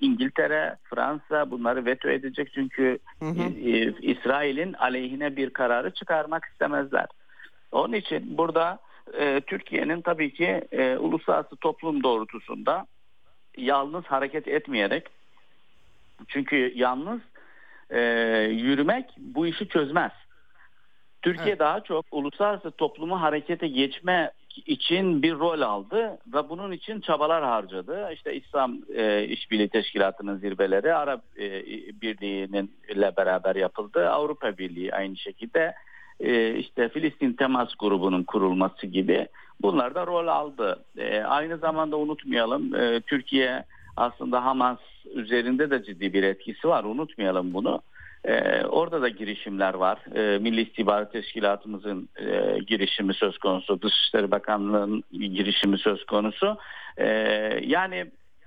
[0.00, 3.42] İngiltere, Fransa bunları veto edecek çünkü hı hı.
[3.42, 7.06] E, İsrail'in aleyhine bir kararı çıkarmak istemezler.
[7.72, 8.78] Onun için burada
[9.18, 12.86] e, Türkiye'nin tabii ki e, uluslararası toplum doğrultusunda
[13.56, 15.06] yalnız hareket etmeyerek
[16.28, 17.20] çünkü yalnız
[17.90, 18.00] e,
[18.50, 20.12] yürümek bu işi çözmez.
[21.22, 21.58] Türkiye evet.
[21.58, 28.12] daha çok uluslararası toplumu harekete geçme için bir rol aldı ve bunun için çabalar harcadı.
[28.12, 31.66] İşte İslam e, İşbirliği Teşkilatı'nın zirveleri Arap e,
[32.00, 34.08] Birliği'nin ile beraber yapıldı.
[34.10, 35.74] Avrupa Birliği aynı şekilde
[36.20, 39.28] e, işte Filistin Temas Grubu'nun kurulması gibi
[39.62, 40.84] bunlar da rol aldı.
[40.98, 43.64] E, aynı zamanda unutmayalım e, Türkiye
[43.96, 44.78] aslında Hamas
[45.14, 46.84] üzerinde de ciddi bir etkisi var.
[46.84, 47.80] Unutmayalım bunu.
[48.24, 49.98] Ee, orada da girişimler var.
[50.14, 53.82] Ee, Milli İstihbarat Teşkilatımızın e, girişimi söz konusu.
[53.82, 56.56] Dışişleri Bakanlığı'nın girişimi söz konusu.
[56.96, 57.06] Ee,
[57.62, 58.06] yani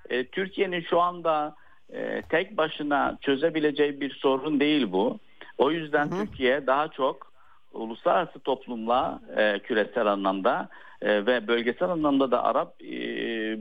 [0.09, 1.55] e, Türkiye'nin şu anda
[1.93, 5.19] e, tek başına çözebileceği bir sorun değil bu.
[5.57, 6.25] O yüzden hı hı.
[6.25, 7.31] Türkiye daha çok
[7.73, 10.69] uluslararası toplumla e, küresel anlamda
[11.01, 12.85] e, ve bölgesel anlamda da Arap e,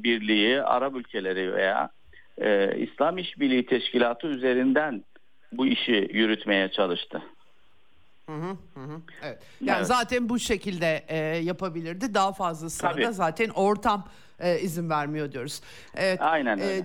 [0.02, 1.90] Birliği, Arap ülkeleri veya
[2.38, 5.04] e, İslam İşbirliği Teşkilatı üzerinden
[5.52, 7.22] bu işi yürütmeye çalıştı.
[8.28, 9.00] Hı hı hı.
[9.22, 9.38] Evet.
[9.60, 9.86] Yani evet.
[9.86, 12.14] zaten bu şekilde e, yapabilirdi.
[12.14, 14.08] Daha fazlasına da zaten ortam
[14.40, 15.60] e, izin vermiyor diyoruz.
[15.94, 16.20] Evet.
[16.22, 16.76] Aynen e, öyle.
[16.76, 16.84] E,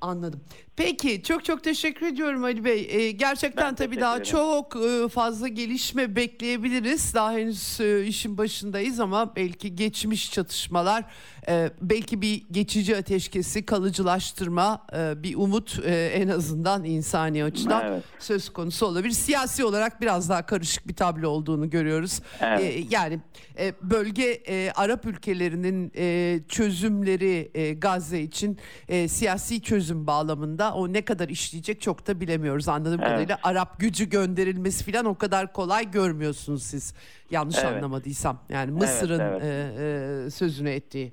[0.00, 0.40] Anladım.
[0.76, 2.88] Peki çok çok teşekkür ediyorum Ali Bey.
[2.90, 4.30] Ee, gerçekten ben tabii daha ederim.
[4.30, 7.14] çok e, fazla gelişme bekleyebiliriz.
[7.14, 11.04] Daha henüz e, işin başındayız ama belki geçmiş çatışmalar,
[11.48, 18.02] e, belki bir geçici ateşkesi kalıcılaştırma, e, bir umut e, en azından insani açıdan evet.
[18.18, 19.12] söz konusu olabilir.
[19.12, 22.20] Siyasi olarak biraz daha karışık bir tablo olduğunu görüyoruz.
[22.40, 22.60] Evet.
[22.60, 23.20] E, yani
[23.58, 28.58] e, bölge e, Arap ülkelerinin e, çözümleri e, Gazze için
[28.88, 32.68] e, siyasi çözüm bağlamında da o ne kadar işleyecek çok da bilemiyoruz.
[32.68, 33.08] Anladığım evet.
[33.08, 36.94] kadarıyla Arap gücü gönderilmesi falan o kadar kolay görmüyorsunuz siz.
[37.30, 37.66] Yanlış evet.
[37.66, 38.38] anlamadıysam.
[38.48, 39.80] Yani Mısır'ın evet, evet.
[39.80, 41.12] E, e, sözünü ettiği.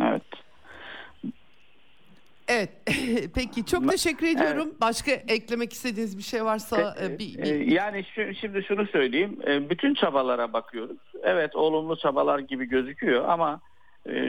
[0.00, 0.22] Evet.
[2.48, 2.70] Evet.
[3.34, 4.68] Peki çok teşekkür ediyorum.
[4.70, 4.80] Evet.
[4.80, 7.42] Başka eklemek istediğiniz bir şey varsa e, bir, bir...
[7.42, 9.38] E, yani şu, şimdi şunu söyleyeyim.
[9.46, 10.98] E, bütün çabalara bakıyoruz.
[11.22, 13.60] Evet olumlu çabalar gibi gözüküyor ama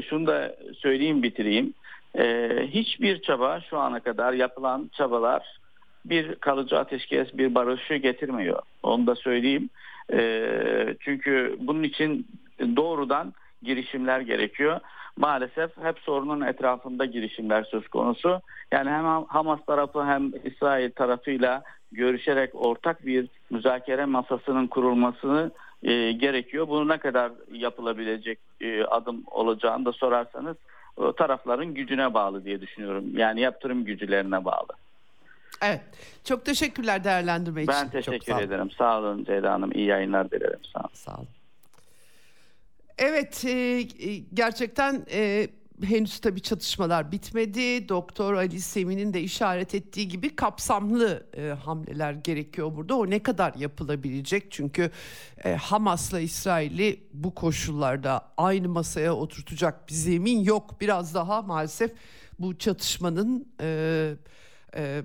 [0.10, 1.74] şunu da söyleyeyim bitireyim.
[2.18, 5.60] Ee, hiçbir çaba şu ana kadar yapılan çabalar
[6.06, 8.62] bir kalıcı ateşkes, bir barışı getirmiyor.
[8.84, 9.70] Onu da söyleyeyim.
[10.14, 12.28] Ee, çünkü bunun için
[12.76, 13.34] doğrudan
[13.64, 14.80] girişimler gerekiyor.
[15.18, 18.42] Maalesef hep sorunun etrafında girişimler söz konusu.
[18.72, 25.52] Yani hem Hamas tarafı hem İsrail tarafıyla görüşerek ortak bir müzakere masasının kurulmasını
[25.84, 26.68] e, gerekiyor.
[26.68, 30.58] Bunu ne kadar yapılabilecek e, adım olacağını da sorarsanız
[31.18, 33.18] tarafların gücüne bağlı diye düşünüyorum.
[33.18, 34.68] Yani yaptırım gücülerine bağlı.
[35.62, 35.82] Evet.
[36.24, 37.74] Çok teşekkürler değerlendirme için.
[37.74, 38.72] Ben teşekkür sağ ederim.
[38.72, 39.72] Sağ olun Ceyda Hanım.
[39.72, 40.60] İyi yayınlar dilerim.
[40.74, 40.90] Sağ olun.
[40.94, 41.28] Sağ olun.
[42.98, 43.82] Evet e,
[44.34, 45.48] gerçekten e,
[45.84, 47.90] henüz tabii çatışmalar bitmedi.
[47.90, 52.96] Doktor Ali Semi'nin de işaret ettiği gibi kapsamlı e, hamleler gerekiyor burada.
[52.96, 54.52] O ne kadar yapılabilecek?
[54.52, 54.92] Çünkü
[55.44, 60.82] e, Hamas'la İsrail'i bu koşullarda aynı masaya oturtacak bir zemin yok.
[60.82, 61.92] Biraz daha maalesef
[62.40, 64.14] bu çatışmanın e,
[64.76, 65.04] e,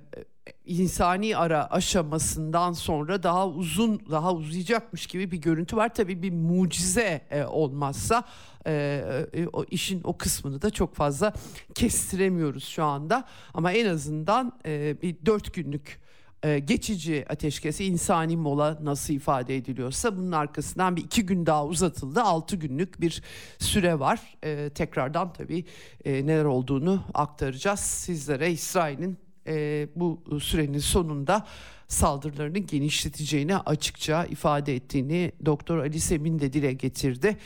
[0.66, 5.94] insani ara aşamasından sonra daha uzun daha uzayacakmış gibi bir görüntü var.
[5.94, 8.24] Tabii bir mucize e, olmazsa
[8.66, 11.32] e, e, o işin o kısmını da çok fazla
[11.74, 13.24] kestiremiyoruz şu anda.
[13.54, 16.00] Ama en azından e, bir dört günlük
[16.42, 22.22] e, geçici ateşkes, insani mola nasıl ifade ediliyorsa bunun arkasından bir iki gün daha uzatıldı.
[22.22, 23.22] Altı günlük bir
[23.58, 24.20] süre var.
[24.44, 25.64] E, tekrardan tabii
[26.04, 28.50] e, neler olduğunu aktaracağız sizlere.
[28.52, 31.46] İsrail'in e, bu sürenin sonunda
[31.88, 37.36] saldırılarını genişleteceğini açıkça ifade ettiğini Doktor Ali Semin de dile getirdi.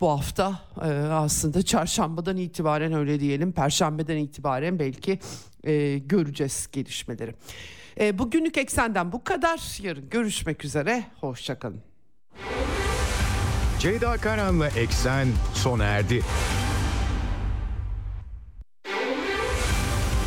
[0.00, 5.18] Bu hafta e, aslında çarşambadan itibaren öyle diyelim, perşembeden itibaren belki
[5.64, 7.34] e, göreceğiz gelişmeleri.
[8.00, 9.82] E, bugünlük eksenden bu kadar.
[9.82, 11.04] Yarın görüşmek üzere.
[11.20, 11.80] Hoşçakalın.
[13.78, 16.22] Ceyda Karan'la Eksen sona erdi.